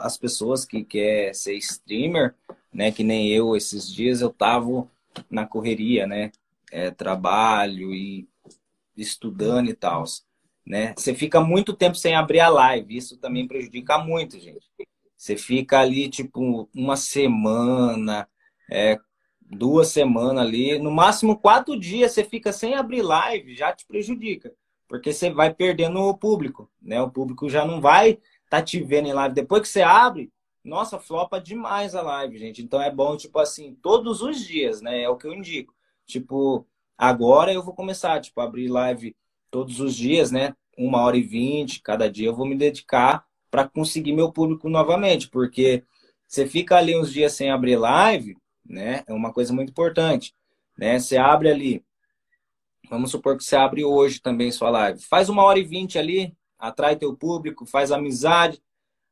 [0.01, 2.35] às pessoas que quer ser streamer,
[2.73, 2.91] né?
[2.91, 4.89] Que nem eu, esses dias eu tava
[5.29, 6.31] na correria, né?
[6.69, 8.27] É, trabalho e
[8.97, 10.03] estudando e tal,
[10.65, 10.93] né?
[10.97, 14.67] Você fica muito tempo sem abrir a live, isso também prejudica muito, gente.
[15.17, 18.29] Você fica ali, tipo, uma semana,
[18.71, 18.99] é,
[19.49, 24.53] duas semanas ali, no máximo quatro dias você fica sem abrir live, já te prejudica.
[24.87, 27.01] Porque você vai perdendo o público, né?
[27.01, 29.35] O público já não vai tá te vendo em live.
[29.35, 30.31] Depois que você abre,
[30.63, 32.61] nossa, flopa demais a live, gente.
[32.61, 35.01] Então é bom, tipo assim, todos os dias, né?
[35.01, 35.73] É o que eu indico.
[36.05, 36.65] Tipo,
[36.97, 39.15] agora eu vou começar, tipo, abrir live
[39.51, 40.53] todos os dias, né?
[40.77, 45.29] Uma hora e vinte, cada dia eu vou me dedicar para conseguir meu público novamente,
[45.29, 45.83] porque
[46.27, 49.03] você fica ali uns dias sem abrir live, né?
[49.07, 50.33] É uma coisa muito importante,
[50.77, 50.99] né?
[50.99, 51.83] Você abre ali,
[52.89, 56.35] vamos supor que você abre hoje também sua live, faz uma hora e vinte ali,
[56.59, 58.61] atrai teu público, faz amizade.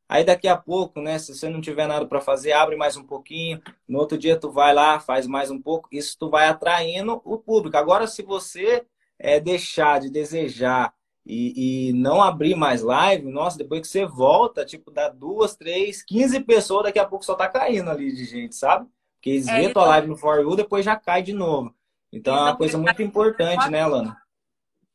[0.08, 3.04] Aí daqui a pouco, né, se você não tiver nada para fazer, abre mais um
[3.04, 3.60] pouquinho.
[3.88, 5.90] No outro dia tu vai lá, faz mais um pouco.
[5.92, 7.76] Isso tu vai atraindo o público.
[7.76, 8.86] Agora, se você
[9.18, 10.94] é, deixar de desejar
[11.26, 16.04] e, e, não abrir mais live, nossa, depois que você volta, tipo, dá duas, três,
[16.04, 18.88] quinze pessoas, daqui a pouco só tá caindo ali de gente, sabe?
[19.16, 21.76] Porque eles é, vêem tua live no For You, depois já cai de novo.
[22.12, 24.16] Então é uma coisa muito importante, né, Alana?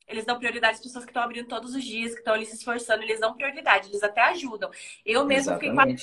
[0.07, 2.57] Eles dão prioridade às pessoas que estão abrindo todos os dias, que estão ali se
[2.57, 4.71] esforçando, eles dão prioridade, eles até ajudam.
[5.05, 5.95] Eu mesmo fiquei quatro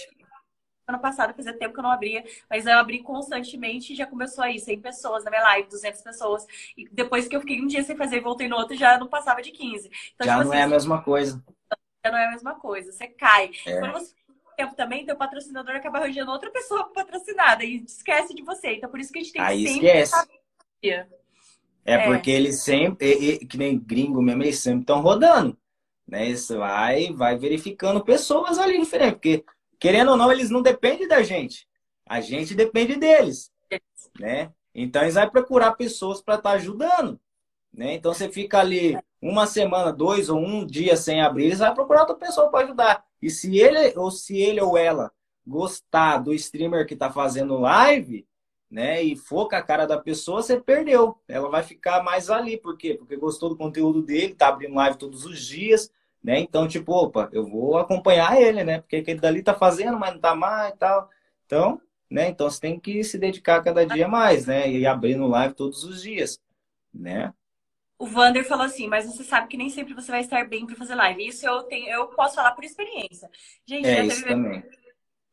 [0.88, 4.43] ano passado, fazia tempo que eu não abria, mas eu abri constantemente e já começou
[4.43, 6.47] aí 100 pessoas na minha live, 200 pessoas.
[6.78, 9.08] E depois que eu fiquei um dia sem fazer e voltei no outro, já não
[9.08, 9.89] passava de 15.
[10.15, 11.43] Então, já tipo, não assim, é a mesma coisa.
[12.06, 13.52] Já não é a mesma coisa, você cai.
[13.65, 13.80] É.
[13.80, 14.15] Quando você
[14.58, 18.73] tempo também, teu patrocinador acaba arranjando outra pessoa patrocinada e esquece de você.
[18.73, 20.30] Então, por isso que a gente tem aí que sempre esquece.
[20.84, 21.08] É,
[21.86, 25.56] é, porque eles sempre, que nem gringo mesmo, eles sempre estão rodando.
[26.08, 26.30] Né?
[26.30, 29.13] Isso vai, vai verificando pessoas ali diferentes.
[29.13, 29.45] Porque
[29.80, 31.68] querendo ou não, eles não dependem da gente.
[32.06, 33.52] A gente depende deles,
[34.20, 34.52] né?
[34.74, 37.20] Então eles vão procurar pessoas para estar tá ajudando,
[37.74, 37.96] né?
[37.96, 42.02] Então você fica ali uma semana, dois ou um dia sem abrir, eles vão procurar
[42.02, 43.04] outra pessoa para ajudar.
[43.22, 45.12] E se ele ou se ele ou ela
[45.46, 48.28] gostar do streamer que está fazendo live,
[48.70, 51.18] né, e for com a cara da pessoa, você perdeu.
[51.28, 52.96] Ela vai ficar mais ali, por quê?
[52.96, 55.90] Porque gostou do conteúdo dele, tá abrindo live todos os dias,
[56.28, 56.42] né?
[56.42, 58.82] Então, tipo, opa, eu vou acompanhar ele, né?
[58.82, 61.10] Porque aquele dali tá fazendo, mas não tá mais e tal.
[61.46, 62.28] Então, né?
[62.28, 64.70] Então você tem que se dedicar cada dia mais, né?
[64.70, 66.38] E abrindo live todos os dias,
[66.94, 67.34] né?
[67.98, 70.76] O Vander falou assim, mas você sabe que nem sempre você vai estar bem para
[70.76, 71.26] fazer live.
[71.26, 73.32] Isso eu tenho, eu posso falar por experiência.
[73.66, 74.66] Gente, é, já isso também.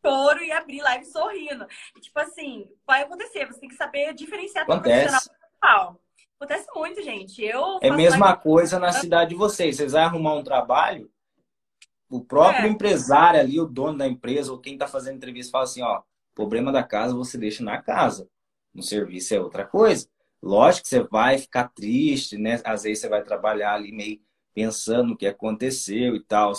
[0.01, 1.67] choro e abrir live sorrindo.
[1.97, 3.45] E, tipo assim, vai acontecer.
[3.47, 5.09] Você tem que saber diferenciar Acontece.
[5.11, 6.01] profissional
[6.39, 7.43] Acontece muito, gente.
[7.43, 9.77] Eu é a mesma coisa na cidade de vocês.
[9.77, 11.11] Vocês vão arrumar um trabalho,
[12.09, 12.69] o próprio é.
[12.69, 16.03] empresário ali, o dono da empresa, ou quem está fazendo entrevista, fala assim, ó,
[16.35, 18.29] problema da casa você deixa na casa.
[18.73, 20.07] No serviço é outra coisa.
[20.43, 22.61] Lógico que você vai ficar triste, né?
[22.65, 24.21] Às vezes você vai trabalhar ali meio
[24.53, 26.53] pensando no que aconteceu e tal.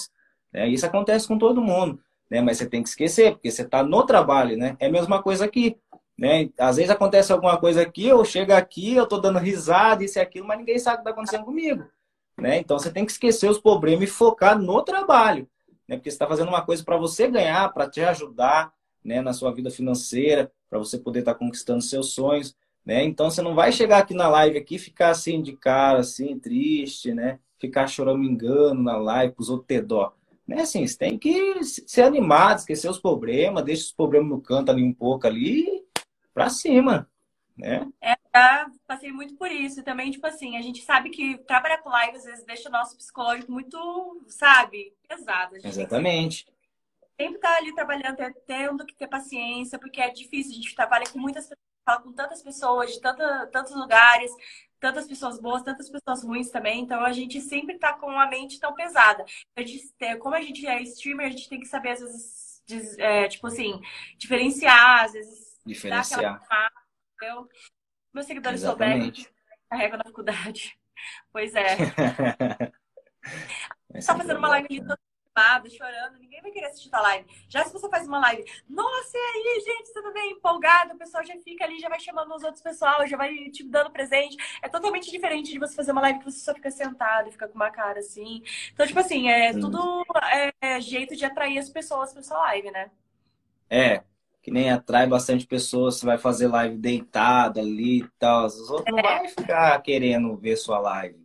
[0.51, 0.67] Né?
[0.69, 2.41] Isso acontece com todo mundo, né?
[2.41, 4.75] Mas você tem que esquecer, porque você está no trabalho, né?
[4.79, 5.77] É a mesma coisa aqui,
[6.17, 6.49] né?
[6.57, 10.21] Às vezes acontece alguma coisa aqui, eu chego aqui, eu tô dando risada, isso e
[10.21, 11.85] aquilo, mas ninguém sabe o que está acontecendo comigo,
[12.37, 12.57] né?
[12.57, 15.47] Então você tem que esquecer os problemas e focar no trabalho,
[15.87, 15.97] né?
[15.97, 18.73] Porque você está fazendo uma coisa para você ganhar, para te ajudar,
[19.03, 19.21] né?
[19.21, 22.55] Na sua vida financeira, para você poder estar tá conquistando seus sonhos.
[22.85, 23.03] Né?
[23.03, 27.13] Então você não vai chegar aqui na live aqui ficar assim de cara, assim, triste,
[27.15, 27.39] né?
[27.57, 30.13] Ficar chorando engano na live os outros ter dó.
[30.47, 30.61] Né?
[30.61, 34.83] Assim, você tem que ser animado, esquecer os problemas, deixa os problemas no canto ali
[34.83, 35.84] um pouco ali
[36.35, 37.09] para cima,
[37.57, 37.87] né?
[38.01, 39.81] É, já passei muito por isso.
[39.81, 42.97] Também, tipo assim, a gente sabe que trabalhar com live às vezes deixa o nosso
[42.97, 45.55] psicológico muito, sabe, pesado.
[45.55, 46.45] Exatamente.
[47.19, 51.17] Sempre tá ali trabalhando, tendo que ter paciência, porque é difícil, a gente trabalha com
[51.17, 54.31] muitas pessoas fala com tantas pessoas de tanta, tantos lugares,
[54.79, 56.81] tantas pessoas boas, tantas pessoas ruins também.
[56.81, 59.23] Então a gente sempre tá com a mente tão pesada.
[59.55, 63.27] A gente, como a gente é streamer, a gente tem que saber, às vezes, é,
[63.27, 63.79] tipo assim,
[64.17, 65.44] diferenciar, às vezes.
[65.65, 66.41] Diferenciar.
[67.15, 67.47] Aquela...
[68.13, 69.11] Meus seguidores souberem,
[69.69, 70.77] carrega na faculdade.
[71.29, 71.75] Pois é.
[74.01, 74.81] Só fazendo uma live ali
[75.35, 77.27] preocupado, chorando, ninguém vai querer assistir a live.
[77.49, 80.31] Já se você faz uma live, nossa, e aí, gente, tudo bem?
[80.31, 83.63] Empolgado, o pessoal já fica ali, já vai chamando os outros pessoal, já vai te
[83.63, 84.37] dando presente.
[84.61, 87.47] É totalmente diferente de você fazer uma live que você só fica sentado e fica
[87.47, 88.41] com uma cara assim.
[88.73, 89.59] Então, tipo assim, é Sim.
[89.59, 92.89] tudo é, é jeito de atrair as pessoas pra sua live, né?
[93.69, 94.03] É,
[94.45, 98.45] que nem atrai bastante pessoas, você vai fazer live deitada ali e tal.
[98.45, 98.91] Os outros é.
[98.91, 101.19] não vai ficar querendo ver sua live,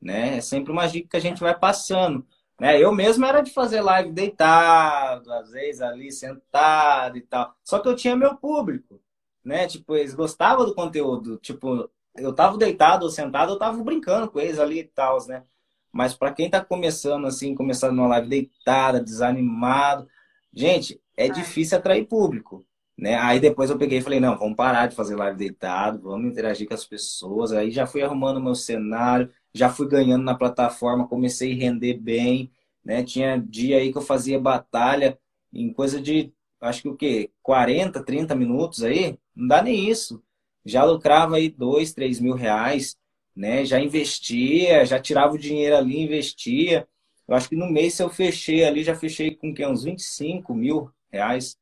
[0.00, 0.38] né?
[0.38, 2.26] É sempre uma dica que a gente vai passando.
[2.58, 2.80] Né?
[2.80, 7.54] Eu mesmo era de fazer live deitado, às vezes ali sentado e tal.
[7.62, 8.98] Só que eu tinha meu público,
[9.44, 9.66] né?
[9.66, 11.36] Tipo, eles gostavam do conteúdo.
[11.36, 15.44] Tipo, eu tava deitado ou sentado, eu tava brincando com eles ali e tal, né?
[15.92, 20.08] Mas para quem tá começando assim, começando uma live deitada, desanimado,
[20.54, 23.16] gente, é difícil atrair público, né?
[23.16, 26.66] Aí depois eu peguei e falei, não, vamos parar de fazer live deitado, vamos interagir
[26.68, 27.52] com as pessoas.
[27.52, 32.52] Aí já fui arrumando meu cenário, já fui ganhando na plataforma, comecei a render bem,
[32.84, 33.02] né?
[33.02, 35.18] Tinha dia aí que eu fazia batalha
[35.52, 37.30] em coisa de, acho que o quê?
[37.42, 39.18] 40, 30 minutos aí?
[39.34, 40.22] Não dá nem isso.
[40.64, 42.96] Já lucrava aí dois, três mil reais,
[43.36, 43.64] né?
[43.64, 46.88] Já investia, já tirava o dinheiro ali, investia.
[47.26, 50.54] Eu acho que no mês, se eu fechei ali, já fechei com que, uns 25
[50.54, 51.56] mil reais.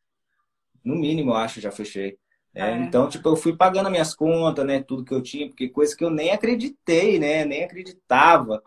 [0.85, 2.19] No mínimo, eu acho, já fechei.
[2.55, 2.77] É, é.
[2.79, 4.83] Então, tipo, eu fui pagando minhas contas, né?
[4.83, 7.45] Tudo que eu tinha, porque coisa que eu nem acreditei, né?
[7.45, 8.63] Nem acreditava,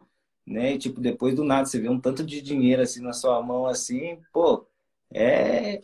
[0.45, 0.73] né?
[0.73, 3.65] E, tipo, depois do nada, você vê um tanto de dinheiro assim na sua mão,
[3.65, 4.65] assim, pô,
[5.13, 5.81] é,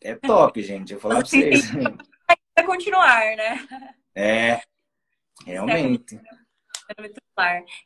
[0.00, 0.94] é top, gente.
[0.94, 1.70] Eu falar pra vocês.
[2.56, 3.68] Vai continuar, né?
[4.14, 4.60] É,
[5.46, 6.20] realmente.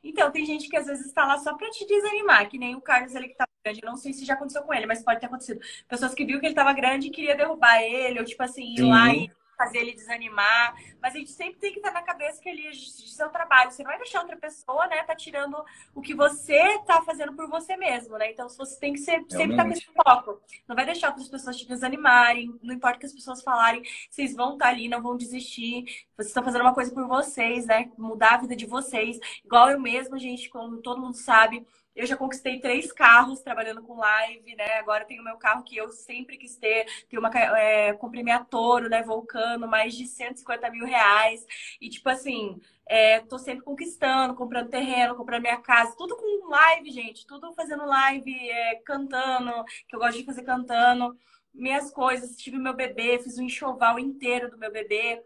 [0.02, 2.80] Então, tem gente que às vezes está lá só para te desanimar, que nem o
[2.80, 3.80] Carlos ali que tá grande.
[3.82, 5.60] Eu não sei se já aconteceu com ele, mas pode ter acontecido.
[5.88, 8.78] Pessoas que viu que ele estava grande e queria derrubar ele, ou tipo assim, ir
[8.78, 8.90] Sim.
[8.90, 10.74] lá e fazer ele desanimar.
[11.00, 13.70] Mas a gente sempre tem que estar na cabeça que ele é de seu trabalho.
[13.70, 15.62] Você não vai deixar outra pessoa, né, tá tirando
[15.94, 18.30] o que você tá fazendo por você mesmo, né?
[18.30, 20.40] Então você tem que ser, sempre estar tá com esse foco.
[20.68, 22.58] Não vai deixar outras pessoas te desanimarem.
[22.62, 25.84] Não importa o que as pessoas falarem, vocês vão estar tá ali, não vão desistir.
[26.16, 27.90] Vocês estão fazendo uma coisa por vocês, né?
[27.96, 29.18] Mudar a vida de vocês.
[29.44, 31.66] Igual eu mesma, gente, como todo mundo sabe.
[31.94, 34.78] Eu já conquistei três carros trabalhando com live, né?
[34.78, 36.86] Agora tenho meu carro que eu sempre quis ter.
[37.08, 39.02] Tenho uma, é, comprei minha Toro, né?
[39.02, 41.46] Vulcano, mais de 150 mil reais.
[41.80, 45.94] E, tipo assim, é, tô sempre conquistando, comprando terreno, comprando minha casa.
[45.96, 47.26] Tudo com live, gente.
[47.26, 49.52] Tudo fazendo live, é, cantando,
[49.86, 51.14] que eu gosto de fazer cantando.
[51.52, 52.36] Minhas coisas.
[52.36, 55.22] Tive meu bebê, fiz um enxoval inteiro do meu bebê.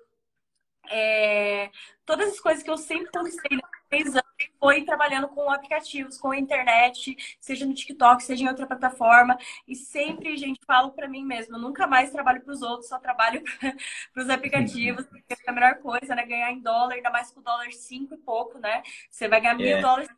[0.90, 1.70] É,
[2.04, 4.25] todas as coisas que eu sempre conquistei três anos
[4.58, 9.38] foi trabalhando com aplicativos, com a internet, seja no TikTok, seja em outra plataforma.
[9.66, 12.98] E sempre, gente, falo para mim mesmo, eu nunca mais trabalho para os outros, só
[12.98, 13.42] trabalho
[14.12, 16.24] para os aplicativos, porque é a melhor coisa, né?
[16.26, 18.82] Ganhar em dólar, ainda mais com o dólar cinco e pouco, né?
[19.10, 19.80] Você vai ganhar mil é.
[19.80, 20.08] dólares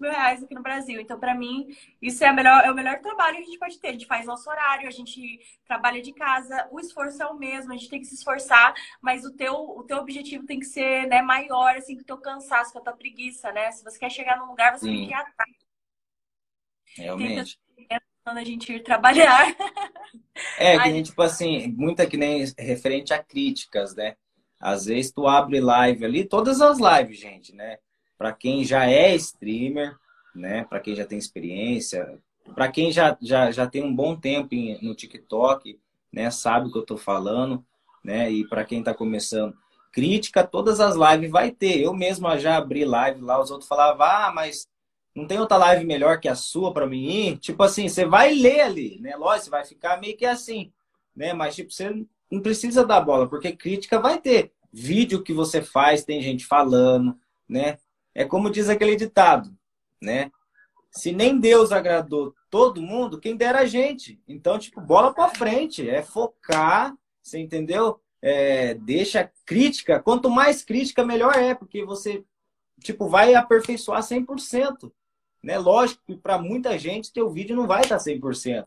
[0.00, 1.00] mil reais aqui no Brasil.
[1.00, 1.68] Então, para mim,
[2.00, 3.88] isso é, a melhor, é o melhor trabalho que a gente pode ter.
[3.88, 7.72] A gente faz nosso horário, a gente trabalha de casa, o esforço é o mesmo,
[7.72, 11.06] a gente tem que se esforçar, mas o teu, o teu objetivo tem que ser
[11.06, 13.70] né, maior, assim, que o teu cansaço, que a tua preguiça, né?
[13.72, 14.96] Se você quer chegar num lugar, você Sim.
[14.96, 15.56] tem que ir atrás.
[16.96, 17.58] Realmente.
[18.22, 19.56] Quando a gente ir trabalhar.
[20.58, 24.16] É, que nem, tipo assim, muita que nem referente a críticas, né?
[24.58, 27.78] Às vezes tu abre live ali, todas as lives, gente, né?
[28.20, 29.96] Para quem já é streamer,
[30.34, 30.64] né?
[30.64, 32.18] Para quem já tem experiência,
[32.54, 35.80] para quem já, já, já tem um bom tempo no TikTok,
[36.12, 36.30] né?
[36.30, 37.64] Sabe o que eu tô falando,
[38.04, 38.30] né?
[38.30, 39.56] E para quem tá começando,
[39.90, 41.80] crítica, todas as lives vai ter.
[41.80, 44.68] Eu mesmo já abri live lá, os outros falavam, ah, mas
[45.14, 47.38] não tem outra live melhor que a sua para mim ir?
[47.38, 49.16] Tipo assim, você vai ler ali, né?
[49.16, 50.70] Lógico, você vai ficar meio que assim,
[51.16, 51.32] né?
[51.32, 54.52] Mas tipo, você não precisa dar bola, porque crítica vai ter.
[54.70, 57.16] Vídeo que você faz, tem gente falando,
[57.48, 57.78] né?
[58.20, 59.50] É como diz aquele ditado,
[59.98, 60.30] né?
[60.90, 64.20] Se nem Deus agradou todo mundo, quem dera a gente.
[64.28, 67.98] Então, tipo, bola para frente, é focar, você entendeu?
[68.20, 72.22] É, deixa crítica, quanto mais crítica, melhor é, porque você,
[72.78, 74.92] tipo, vai aperfeiçoar 100%.
[75.42, 75.56] Né?
[75.56, 78.66] Lógico que para muita gente teu vídeo não vai estar 100%,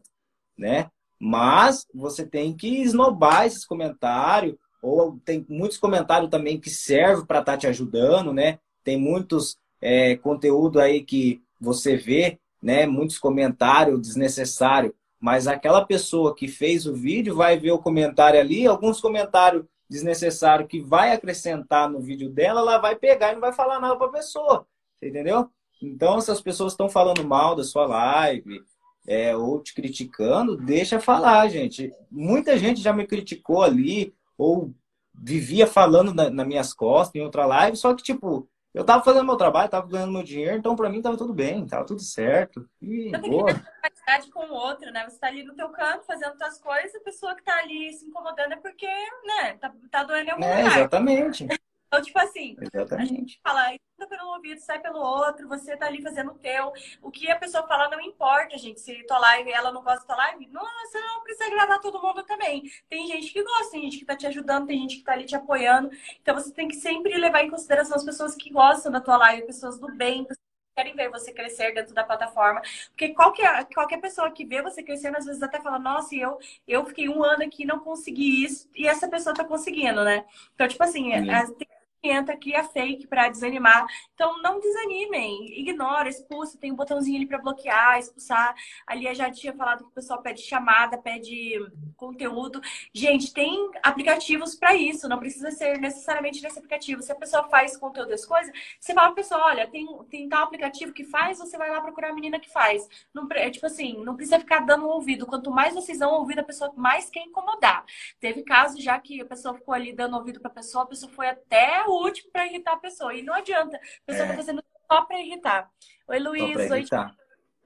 [0.57, 0.89] né?
[1.19, 7.41] Mas você tem que esnobar esses comentários, ou tem muitos comentários também que servem para
[7.41, 8.57] estar tá te ajudando, né?
[8.83, 12.85] Tem muitos é, conteúdo aí que você vê, né?
[12.85, 18.65] Muitos comentários desnecessários, mas aquela pessoa que fez o vídeo vai ver o comentário ali,
[18.67, 23.53] alguns comentários desnecessários que vai acrescentar no vídeo dela, ela vai pegar e não vai
[23.53, 24.65] falar nada para a pessoa,
[25.01, 25.49] entendeu?
[25.81, 28.61] Então, se as pessoas estão falando mal da sua live,
[29.05, 31.91] é, ou te criticando, deixa falar, gente.
[32.09, 34.73] Muita gente já me criticou ali, ou
[35.13, 39.25] vivia falando na, nas minhas costas em outra live, só que, tipo, eu tava fazendo
[39.25, 42.67] meu trabalho, tava ganhando meu dinheiro, então pra mim tava tudo bem, tava tudo certo.
[42.81, 43.45] E, Você boa.
[43.53, 45.07] tem que ter com o outro, né?
[45.07, 48.05] Você tá ali no teu canto fazendo tuas coisas, a pessoa que tá ali se
[48.05, 50.77] incomodando é porque, né, tá, tá doendo em algum é, lugar.
[50.77, 51.47] Exatamente.
[51.93, 53.13] Então, tipo assim, Exatamente.
[53.13, 56.73] a gente fala, entra pelo ouvido, sai pelo outro, você tá ali fazendo o teu.
[57.03, 58.81] O que a pessoa fala não importa, gente.
[58.81, 62.01] Se tua live, ela não gosta da tua live, não, você não precisa agradar todo
[62.01, 62.63] mundo também.
[62.89, 65.25] Tem gente que gosta, tem gente que tá te ajudando, tem gente que tá ali
[65.25, 65.91] te apoiando.
[66.19, 69.45] Então você tem que sempre levar em consideração as pessoas que gostam da tua live,
[69.45, 70.43] pessoas do bem, pessoas
[70.75, 72.59] querem ver você crescer dentro da plataforma.
[72.89, 76.83] Porque qualquer, qualquer pessoa que vê você crescendo, às vezes até fala, nossa, eu, eu
[76.87, 80.25] fiquei um ano aqui não consegui isso, e essa pessoa tá conseguindo, né?
[80.55, 81.11] Então, tipo assim,
[81.57, 81.67] tem
[82.03, 83.85] entra, cria fake para desanimar.
[84.13, 86.57] Então, não desanimem, ignora, expulsa.
[86.57, 88.53] Tem um botãozinho ali para bloquear, expulsar.
[88.85, 91.59] Ali eu já tinha falado que o pessoal pede chamada, pede
[91.95, 92.61] conteúdo.
[92.93, 97.01] Gente, tem aplicativos para isso, não precisa ser necessariamente nesse aplicativo.
[97.01, 100.43] Se a pessoa faz conteúdo das coisas, você fala pra pessoa: olha, tem, tem tal
[100.43, 102.87] aplicativo que faz, você vai lá procurar a menina que faz.
[103.13, 105.25] Não, é tipo assim, não precisa ficar dando um ouvido.
[105.25, 107.85] Quanto mais vocês dão ouvido, a pessoa mais quer incomodar.
[108.19, 111.27] Teve casos já que a pessoa ficou ali dando ouvido pra pessoa, a pessoa foi
[111.27, 113.13] até o último para irritar a pessoa.
[113.13, 113.77] E não adianta.
[113.77, 114.35] A pessoa está é.
[114.35, 115.69] fazendo só para irritar.
[116.07, 116.71] Oi, Luiz.
[116.71, 116.85] Oi,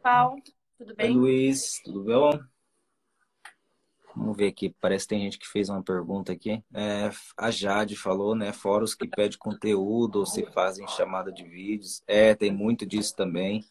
[0.02, 0.42] Paulo.
[0.78, 1.08] Tudo bem?
[1.10, 1.82] Oi, Luiz.
[1.84, 2.40] Tudo bom?
[4.18, 6.64] Vamos ver aqui, parece que tem gente que fez uma pergunta aqui.
[6.74, 8.52] É, a Jade falou, né?
[8.52, 12.02] Fóruns que pedem conteúdo ou se fazem chamada de vídeos.
[12.08, 13.64] É, tem muito disso também,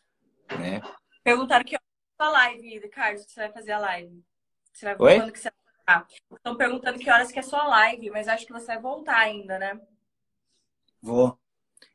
[0.56, 0.80] né?
[1.24, 4.24] Perguntaram que a live, que você vai fazer a live.
[4.72, 5.20] Você vai Oi?
[5.20, 6.06] quando que você vai voltar.
[6.32, 9.58] Estão perguntando que horas que é sua live, mas acho que você vai voltar ainda,
[9.58, 9.80] né?
[11.06, 11.38] Vou.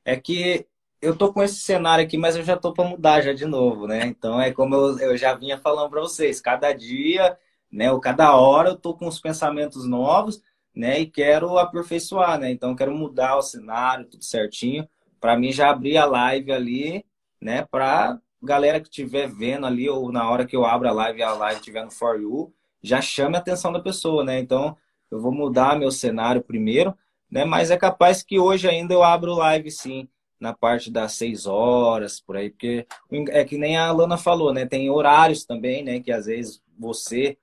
[0.06, 0.66] É que
[1.02, 3.86] eu tô com esse cenário aqui, mas eu já tô para mudar já de novo,
[3.88, 4.06] né?
[4.06, 7.38] Então é como eu, eu já vinha falando para vocês, cada dia,
[7.72, 10.42] né, ou cada hora eu tô com os pensamentos novos,
[10.76, 12.52] né, e quero aperfeiçoar, né?
[12.52, 14.88] Então quero mudar o cenário, tudo certinho,
[15.20, 17.06] para mim já abrir a live ali,
[17.42, 21.22] né, para galera que estiver vendo ali ou na hora que eu abro a live
[21.24, 24.40] a live estiver no For You, já chame a atenção da pessoa, né?
[24.40, 24.78] Então
[25.12, 26.96] eu vou mudar meu cenário primeiro
[27.32, 27.46] né?
[27.46, 30.10] Mas é capaz que hoje ainda eu abro live sim,
[30.40, 32.86] na parte das seis horas, por aí, porque
[33.30, 34.66] é que nem a Alana falou, né?
[34.66, 36.00] Tem horários também, né?
[36.02, 37.38] Que às vezes você,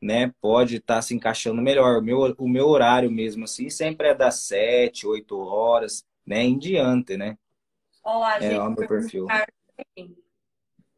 [0.00, 1.98] né, pode estar tá se encaixando melhor.
[1.98, 6.42] O meu, o meu horário mesmo, assim, sempre é das sete, oito horas, né?
[6.42, 7.38] Em diante, né?
[8.02, 8.58] Olá, é, gente.
[8.58, 9.26] o meu perfil.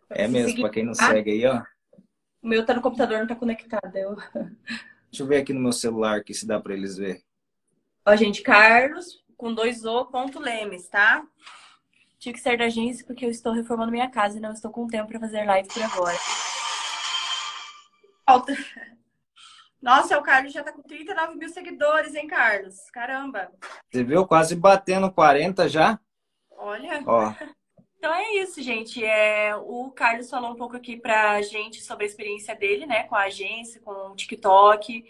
[0.09, 1.63] É mesmo, para quem não segue aí, ó.
[2.43, 3.97] O meu tá no computador, não tá conectado.
[3.97, 4.17] Eu...
[5.11, 7.23] Deixa eu ver aqui no meu celular aqui se dá para eles ver.
[8.11, 11.25] Ó, gente, Carlos com dois O ponto Lemes, tá?
[12.19, 14.89] Tive que sair da agência porque eu estou reformando minha casa e não estou com
[14.89, 16.19] tempo para fazer live por agora.
[18.27, 18.53] Falta.
[19.81, 22.91] Nossa, o Carlos já tá com 39 mil seguidores, hein, Carlos?
[22.91, 23.53] Caramba.
[23.89, 24.27] Você viu?
[24.27, 26.01] Quase batendo 40 já.
[26.51, 27.05] Olha.
[27.07, 27.33] Ó.
[27.97, 29.05] Então é isso, gente.
[29.05, 33.15] É, o Carlos falou um pouco aqui pra gente sobre a experiência dele, né, com
[33.15, 35.05] a agência, com o TikTok.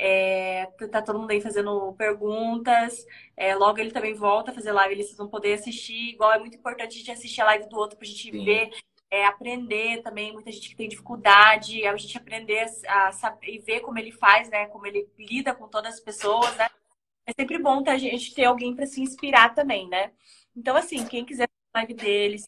[0.00, 3.04] É, tá todo mundo aí fazendo perguntas.
[3.36, 6.10] É, logo ele também volta a fazer live, eles vão poder assistir.
[6.10, 8.44] Igual é muito importante a gente assistir a live do outro pra gente Sim.
[8.44, 8.70] ver,
[9.10, 10.32] é, aprender também.
[10.32, 14.48] Muita gente que tem dificuldade, a gente aprender a, saber e ver como ele faz,
[14.48, 14.66] né?
[14.66, 16.68] Como ele lida com todas as pessoas, né?
[17.26, 20.12] É sempre bom a gente ter alguém para se inspirar também, né?
[20.56, 22.38] Então, assim, quem quiser live dele,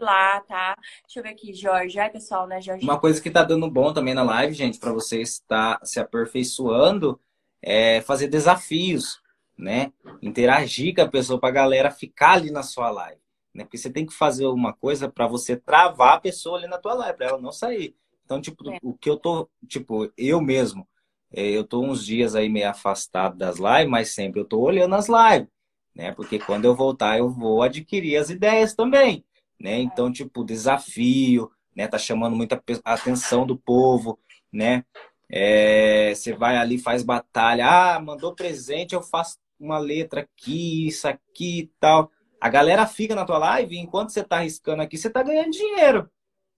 [0.00, 0.76] lá, tá?
[1.06, 1.98] Deixa eu ver aqui, Jorge.
[1.98, 2.84] Ai, pessoal, né, Jorge?
[2.84, 7.20] Uma coisa que tá dando bom também na live, gente, para você estar se aperfeiçoando,
[7.62, 9.20] é fazer desafios,
[9.56, 9.92] né?
[10.22, 13.20] Interagir com a pessoa para a galera ficar ali na sua live,
[13.54, 13.64] né?
[13.64, 16.94] Porque você tem que fazer uma coisa para você travar a pessoa ali na tua
[16.94, 17.94] live, para ela não sair.
[18.24, 18.78] Então, tipo, é.
[18.82, 20.86] o que eu tô, tipo, eu mesmo,
[21.32, 24.94] é, eu tô uns dias aí meio afastado das lives, mas sempre eu tô olhando
[24.94, 25.48] as lives,
[25.94, 26.12] né?
[26.12, 29.24] Porque quando eu voltar, eu vou adquirir as ideias também
[29.60, 29.78] né?
[29.78, 31.86] Então, tipo, desafio, né?
[31.86, 34.18] Tá chamando muita atenção do povo,
[34.52, 34.84] né?
[35.28, 37.66] É, você vai ali, faz batalha.
[37.68, 42.10] Ah, mandou presente, eu faço uma letra aqui, isso aqui e tal.
[42.40, 46.10] A galera fica na tua live enquanto você tá arriscando aqui, você tá ganhando dinheiro.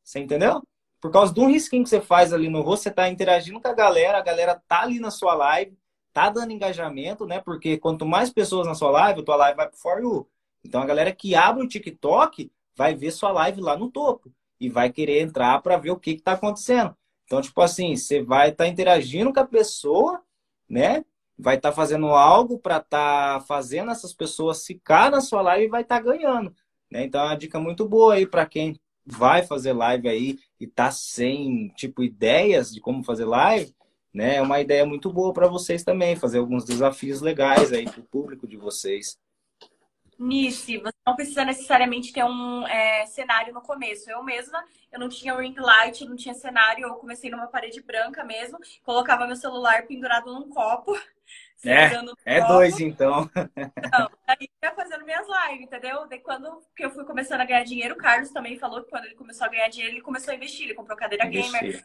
[0.02, 0.62] Você entendeu?
[1.00, 3.68] Por causa de um risquinho que você faz ali no rosto, você tá interagindo com
[3.68, 5.76] a galera, a galera tá ali na sua live,
[6.12, 7.40] tá dando engajamento, né?
[7.40, 10.28] Porque quanto mais pessoas na sua live, a tua live vai pro For You.
[10.64, 14.68] Então a galera que abre o TikTok vai ver sua live lá no topo e
[14.68, 16.96] vai querer entrar para ver o que está acontecendo.
[17.24, 20.22] Então, tipo assim, você vai estar tá interagindo com a pessoa,
[20.68, 21.04] né?
[21.38, 25.66] Vai estar tá fazendo algo para estar tá fazendo essas pessoas ficar na sua live
[25.66, 26.54] e vai estar tá ganhando.
[26.90, 27.04] Né?
[27.04, 30.90] Então, é uma dica muito boa aí para quem vai fazer live aí e tá
[30.90, 33.74] sem, tipo, ideias de como fazer live,
[34.12, 34.36] né?
[34.36, 38.04] É uma ideia muito boa para vocês também, fazer alguns desafios legais aí para o
[38.04, 39.18] público de vocês.
[40.22, 44.08] Nice, você não precisa necessariamente ter um é, cenário no começo.
[44.08, 48.22] Eu mesma, eu não tinha ring light, não tinha cenário, eu comecei numa parede branca
[48.22, 50.92] mesmo, colocava meu celular pendurado num copo.
[51.64, 51.92] É,
[52.24, 52.54] é copo.
[52.54, 53.30] dois então.
[53.92, 56.08] Não, aí ia fazendo minhas lives, entendeu?
[56.08, 59.04] Daí quando que eu fui começando a ganhar dinheiro, o Carlos também falou que quando
[59.04, 61.52] ele começou a ganhar dinheiro, ele começou a investir, ele comprou cadeira Investir.
[61.52, 61.84] gamer,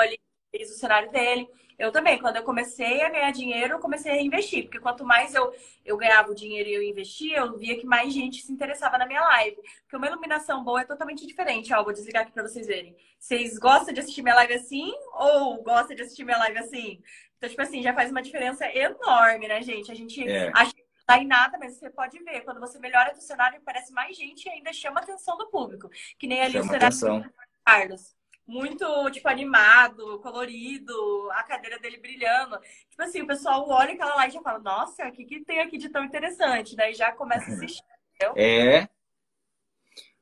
[0.00, 0.18] ali
[0.50, 1.48] fez o cenário dele.
[1.78, 5.34] Eu também, quando eu comecei a ganhar dinheiro, eu comecei a investir, porque quanto mais
[5.34, 5.50] eu,
[5.82, 9.06] eu ganhava o dinheiro e eu investia, eu via que mais gente se interessava na
[9.06, 9.56] minha live.
[9.82, 11.72] Porque uma iluminação boa é totalmente diferente.
[11.72, 12.94] Ó, vou desligar aqui para vocês verem.
[13.18, 17.02] Vocês gostam de assistir minha live assim ou gostam de assistir minha live assim?
[17.38, 19.90] Então, tipo assim, já faz uma diferença enorme, né, gente?
[19.90, 20.50] A gente é.
[20.52, 22.42] acha que não dá em nada, mas você pode ver.
[22.42, 25.88] Quando você melhora o cenário, parece mais gente e ainda chama a atenção do público.
[26.18, 27.20] Que nem ali chama o cenário atenção.
[27.20, 27.32] do
[27.64, 28.19] Carlos
[28.50, 30.92] muito, tipo, animado, colorido,
[31.32, 32.58] a cadeira dele brilhando.
[32.90, 35.60] Tipo assim, o pessoal olha aquela lá e já fala, nossa, o que, que tem
[35.60, 36.74] aqui de tão interessante?
[36.74, 37.84] Daí já começa a assistir,
[38.14, 38.34] entendeu?
[38.36, 38.88] É.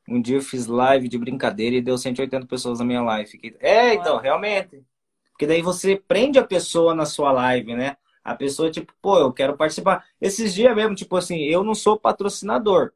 [0.07, 3.31] Um dia eu fiz live de brincadeira e deu 180 pessoas na minha live.
[3.31, 3.57] Fiquei...
[3.61, 4.85] É, então, realmente.
[5.33, 7.97] Porque daí você prende a pessoa na sua live, né?
[8.23, 10.05] A pessoa, tipo, pô, eu quero participar.
[10.21, 12.93] Esses dias mesmo, tipo assim, eu não sou patrocinador,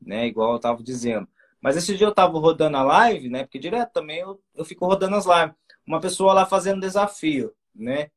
[0.00, 0.26] né?
[0.26, 1.26] Igual eu tava dizendo.
[1.60, 3.44] Mas esse dia eu tava rodando a live, né?
[3.44, 5.54] Porque direto também eu, eu fico rodando as lives.
[5.86, 8.10] Uma pessoa lá fazendo desafio, né?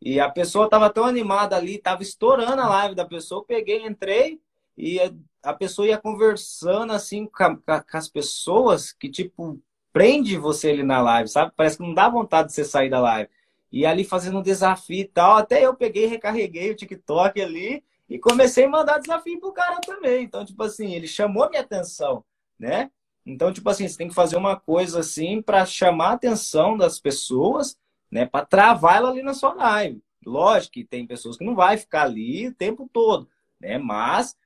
[0.00, 3.40] E a pessoa tava tão animada ali, tava estourando a live da pessoa.
[3.40, 4.40] Eu peguei, entrei
[4.76, 5.00] e
[5.42, 9.60] a pessoa ia conversando assim com, a, com as pessoas que, tipo,
[9.92, 11.52] prende você ali na live, sabe?
[11.56, 13.30] Parece que não dá vontade de você sair da live.
[13.72, 15.36] E ali fazendo um desafio e tal.
[15.36, 20.24] Até eu peguei, recarreguei o TikTok ali e comecei a mandar desafio pro cara também.
[20.24, 22.24] Então, tipo assim, ele chamou minha atenção
[22.58, 22.90] né?
[23.24, 27.00] Então, tipo assim, você tem que fazer uma coisa assim para chamar a atenção das
[27.00, 27.76] pessoas,
[28.10, 28.24] né?
[28.24, 30.00] Para travar ela ali na sua live.
[30.24, 33.28] Lógico que tem pessoas que não vai ficar ali o tempo todo,
[33.60, 33.78] né?
[33.78, 34.36] Mas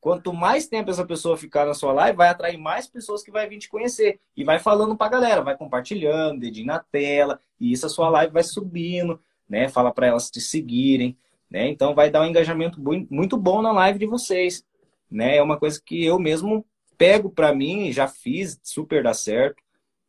[0.00, 3.48] quanto mais tempo essa pessoa ficar na sua live, vai atrair mais pessoas que vai
[3.48, 7.86] vir te conhecer e vai falando para galera, vai compartilhando, dedinho na tela, e isso
[7.86, 9.68] a sua live vai subindo, né?
[9.68, 11.16] Fala para elas te seguirem,
[11.48, 11.68] né?
[11.68, 12.80] Então vai dar um engajamento
[13.10, 14.64] muito bom na live de vocês,
[15.10, 15.36] né?
[15.36, 16.64] É uma coisa que eu mesmo
[16.96, 19.62] pego para mim, já fiz, super dá certo,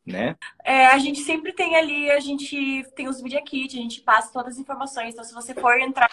[0.04, 0.36] né?
[0.64, 4.32] É, a gente sempre tem ali, a gente tem os media kits, a gente passa
[4.32, 5.12] todas as informações.
[5.12, 6.10] Então, se você for entrar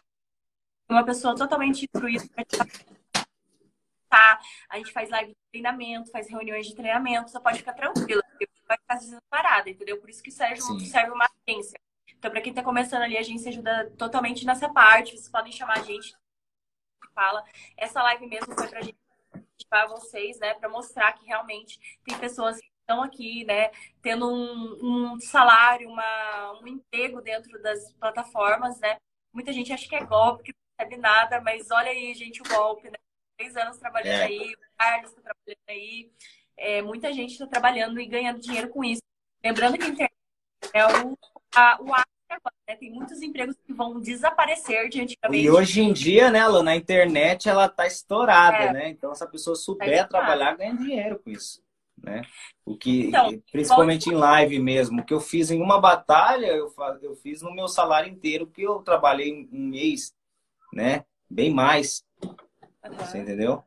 [0.90, 2.26] uma pessoa totalmente instruída,
[4.10, 4.40] tá?
[4.70, 8.48] A gente faz live de treinamento, faz reuniões de treinamento, você pode ficar tranquila, porque
[8.68, 10.00] vai ficar fazendo parada, entendeu?
[10.00, 11.80] Por isso que serve, serve uma agência.
[12.18, 15.12] Então, para quem está começando ali, a agência ajuda totalmente nessa parte.
[15.12, 16.14] Vocês podem chamar a gente.
[17.16, 17.44] Fala.
[17.76, 19.01] Essa live mesmo foi pra gente
[19.68, 25.14] para vocês, né, para mostrar que realmente tem pessoas que estão aqui, né, tendo um,
[25.14, 28.98] um salário, uma, um emprego dentro das plataformas, né.
[29.34, 32.50] Muita gente acha que é golpe, que não recebe nada, mas olha aí, gente, o
[32.50, 32.98] golpe, né?
[33.38, 34.24] Três anos trabalhando é.
[34.26, 36.12] aí, o Carlos está trabalhando aí.
[36.58, 39.02] é, muita gente está trabalhando e ganhando dinheiro com isso.
[39.44, 40.14] Lembrando que a internet
[40.74, 41.18] é o,
[41.56, 41.94] a, o
[42.68, 42.76] né?
[42.76, 45.44] Tem muitos empregos que vão desaparecer de antigamente.
[45.44, 48.74] E hoje em dia, né, Lu, na internet ela tá estourada, é.
[48.74, 48.90] né?
[48.90, 51.62] Então, se a pessoa souber tá trabalhar, ganha dinheiro com isso.
[52.04, 52.24] Né?
[52.66, 56.74] O que, então, principalmente em live mesmo, o que eu fiz em uma batalha, eu,
[57.02, 60.12] eu fiz no meu salário inteiro, que eu trabalhei um mês,
[60.74, 61.06] né?
[61.30, 62.04] Bem mais.
[62.24, 62.98] Uhum.
[62.98, 63.64] Você entendeu?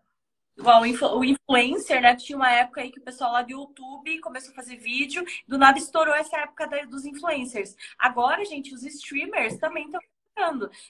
[0.56, 2.14] Igual o influencer, né?
[2.14, 5.58] Tinha uma época aí que o pessoal lá do YouTube começou a fazer vídeo, do
[5.58, 7.76] nada estourou essa época dos influencers.
[7.98, 10.00] Agora, gente, os streamers também estão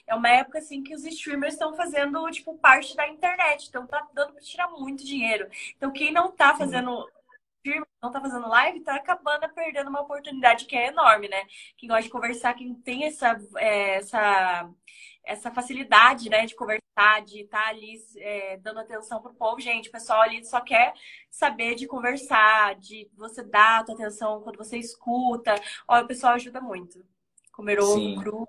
[0.07, 4.07] é uma época assim que os streamers estão fazendo tipo parte da internet, então tá
[4.13, 5.47] dando para tirar muito dinheiro.
[5.77, 7.07] Então quem não tá fazendo
[8.01, 11.45] não tá fazendo live, tá acabando perdendo uma oportunidade que é enorme, né?
[11.77, 14.69] Quem gosta de conversar, quem tem essa é, essa
[15.25, 19.59] essa facilidade, né, de conversar, de estar tá ali é, dando atenção pro povo.
[19.59, 20.93] Gente, o pessoal ali só quer
[21.29, 25.55] saber de conversar, de você dar a tua atenção quando você escuta.
[25.87, 27.03] Olha, o pessoal ajuda muito.
[27.51, 28.47] Comer ovo cru.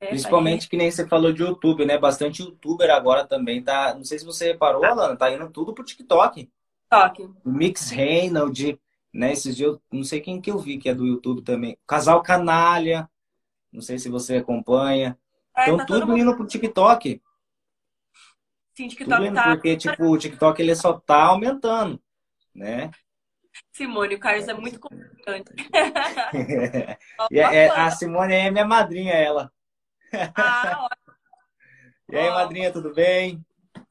[0.00, 0.68] É, Principalmente aí...
[0.68, 1.96] que nem você falou de YouTube, né?
[1.96, 3.94] Bastante youtuber agora também tá.
[3.94, 6.50] Não sei se você reparou, Alana, tá indo tudo pro TikTok.
[6.90, 7.30] TikTok.
[7.44, 8.76] Mix Reynolds,
[9.12, 9.32] né?
[9.32, 11.78] Esses dias, eu não sei quem que eu vi que é do YouTube também.
[11.86, 13.08] Casal Canalha.
[13.72, 15.16] Não sei se você acompanha.
[15.56, 16.18] É, então tá tudo mundo...
[16.18, 17.22] indo pro TikTok.
[18.74, 19.44] Sim, TikTok tá.
[19.44, 22.00] Porque, tipo, o TikTok ele só tá aumentando,
[22.54, 22.90] né?
[23.70, 25.52] Simone, o Carlos é muito complicante.
[27.30, 29.52] e é, a Simone é minha madrinha, ela.
[30.34, 31.16] Ah, ótimo.
[32.10, 33.44] e aí, madrinha, tudo bem?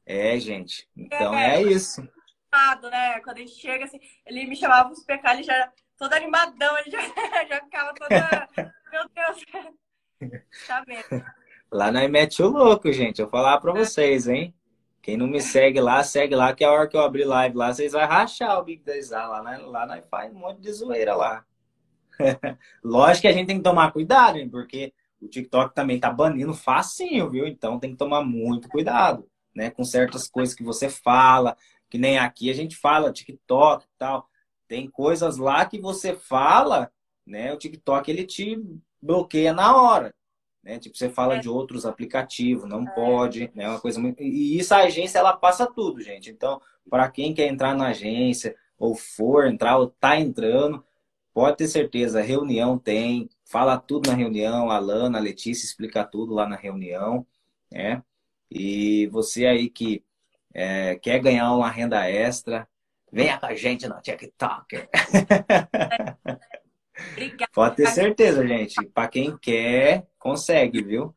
[0.04, 0.88] É, gente.
[0.96, 2.02] Então é, é isso.
[2.02, 3.20] Né?
[3.20, 6.90] Quando a gente chega, assim, ele me chamava para pecar, ele já todo animadão, ele
[6.90, 7.00] já,
[7.46, 8.48] já ficava toda.
[8.90, 9.44] Meu Deus.
[10.66, 11.24] Tá vendo?
[11.72, 13.20] Lá na mete o louco, gente.
[13.20, 14.54] Eu vou falar pra vocês, hein?
[15.00, 17.72] Quem não me segue lá, segue lá, que a hora que eu abrir live lá,
[17.72, 19.26] vocês vão rachar o Big 10A.
[19.26, 19.56] Lá, né?
[19.56, 21.46] lá nós faz um monte de zoeira lá.
[22.84, 24.50] Lógico que a gente tem que tomar cuidado, hein?
[24.50, 27.46] Porque o TikTok também tá banindo facinho, viu?
[27.46, 29.70] Então tem que tomar muito cuidado, né?
[29.70, 31.56] Com certas coisas que você fala,
[31.88, 34.28] que nem aqui a gente fala TikTok e tal.
[34.68, 36.92] Tem coisas lá que você fala,
[37.26, 37.50] né?
[37.50, 38.62] O TikTok ele te
[39.00, 40.14] bloqueia na hora.
[40.62, 40.78] Né?
[40.78, 41.38] Tipo, você fala é.
[41.38, 42.90] de outros aplicativos, não é.
[42.90, 43.68] pode, né?
[43.68, 44.22] Uma coisa muito...
[44.22, 46.30] E isso a agência ela passa tudo, gente.
[46.30, 50.84] Então, para quem quer entrar na agência ou for entrar ou tá entrando,
[51.32, 56.34] pode ter certeza, reunião tem, fala tudo na reunião, a Lana, a Letícia explica tudo
[56.34, 57.26] lá na reunião,
[57.70, 58.02] né?
[58.50, 60.04] E você aí que
[60.52, 62.68] é, quer ganhar uma renda extra,
[63.10, 64.76] venha com a gente no TikTok.
[67.26, 67.52] Obrigada.
[67.52, 68.84] Pode ter certeza, gente.
[68.86, 71.14] Para quem quer, consegue, viu?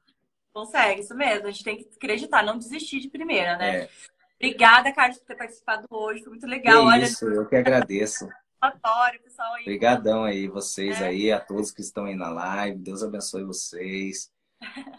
[0.54, 1.48] Consegue, isso mesmo.
[1.48, 3.82] A gente tem que acreditar, não desistir de primeira, né?
[3.82, 3.90] É.
[4.36, 6.22] Obrigada, Carlos, por ter participado hoje.
[6.22, 6.84] Foi muito legal.
[6.84, 8.28] Que Olha, isso, eu que agradeço.
[9.24, 9.62] pessoal aí.
[9.62, 11.08] Obrigadão aí, vocês é.
[11.08, 12.78] aí, a todos que estão aí na live.
[12.78, 14.32] Deus abençoe vocês.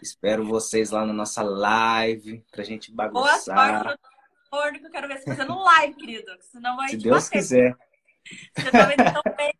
[0.01, 3.55] Espero vocês lá na nossa live pra gente bagunçar.
[3.55, 3.97] Boa
[4.51, 6.31] sorte no eu quero ver você fazendo live, querido.
[6.41, 7.37] Senão vai Se Deus bater.
[7.37, 7.77] quiser.
[8.55, 9.53] Você tá vendo tão bem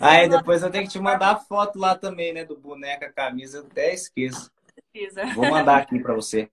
[0.00, 2.44] Aí depois eu tenho que te mandar a foto lá também, né?
[2.44, 4.50] Do boneco, a camisa, eu até esqueço.
[4.92, 5.26] Precisa.
[5.34, 6.50] Vou mandar aqui para você.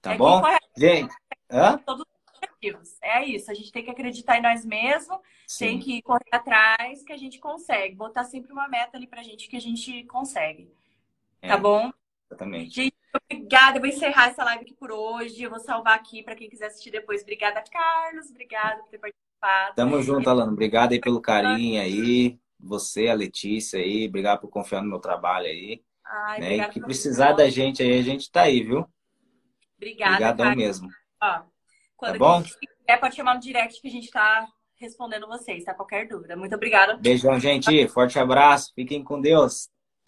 [0.00, 0.42] Tá é bom?
[0.76, 1.14] Gente,
[1.50, 1.78] hã?
[1.78, 2.96] Todos os objetivos.
[3.02, 5.66] É isso, a gente tem que acreditar em nós mesmos, Sim.
[5.66, 7.94] tem que correr atrás que a gente consegue.
[7.94, 10.72] Botar sempre uma meta ali pra gente que a gente consegue.
[11.40, 11.90] É, tá bom?
[12.30, 12.74] Exatamente.
[12.74, 12.96] Gente,
[13.30, 13.78] obrigada.
[13.78, 15.42] Eu vou encerrar essa live aqui por hoje.
[15.42, 17.22] Eu vou salvar aqui para quem quiser assistir depois.
[17.22, 18.28] Obrigada, Carlos.
[18.30, 19.27] Obrigada por ter participado
[19.74, 20.52] Tamo junto, Alano.
[20.52, 22.38] Obrigado aí pelo carinho aí.
[22.60, 24.06] Você, a Letícia aí.
[24.08, 25.82] Obrigado por confiar no meu trabalho aí.
[26.04, 26.56] Ai, né?
[26.56, 28.86] E que precisar da gente aí, a gente tá aí, viu?
[29.76, 30.12] Obrigada.
[30.12, 30.88] Obrigadão mesmo.
[31.22, 31.42] Ó,
[31.96, 32.42] quando tá bom?
[32.42, 35.74] quiser, pode chamar no direct que a gente tá respondendo vocês, tá?
[35.74, 36.36] Qualquer dúvida.
[36.36, 36.96] Muito obrigada.
[36.96, 37.86] Beijão, gente.
[37.88, 38.72] Forte abraço.
[38.74, 39.68] Fiquem com Deus.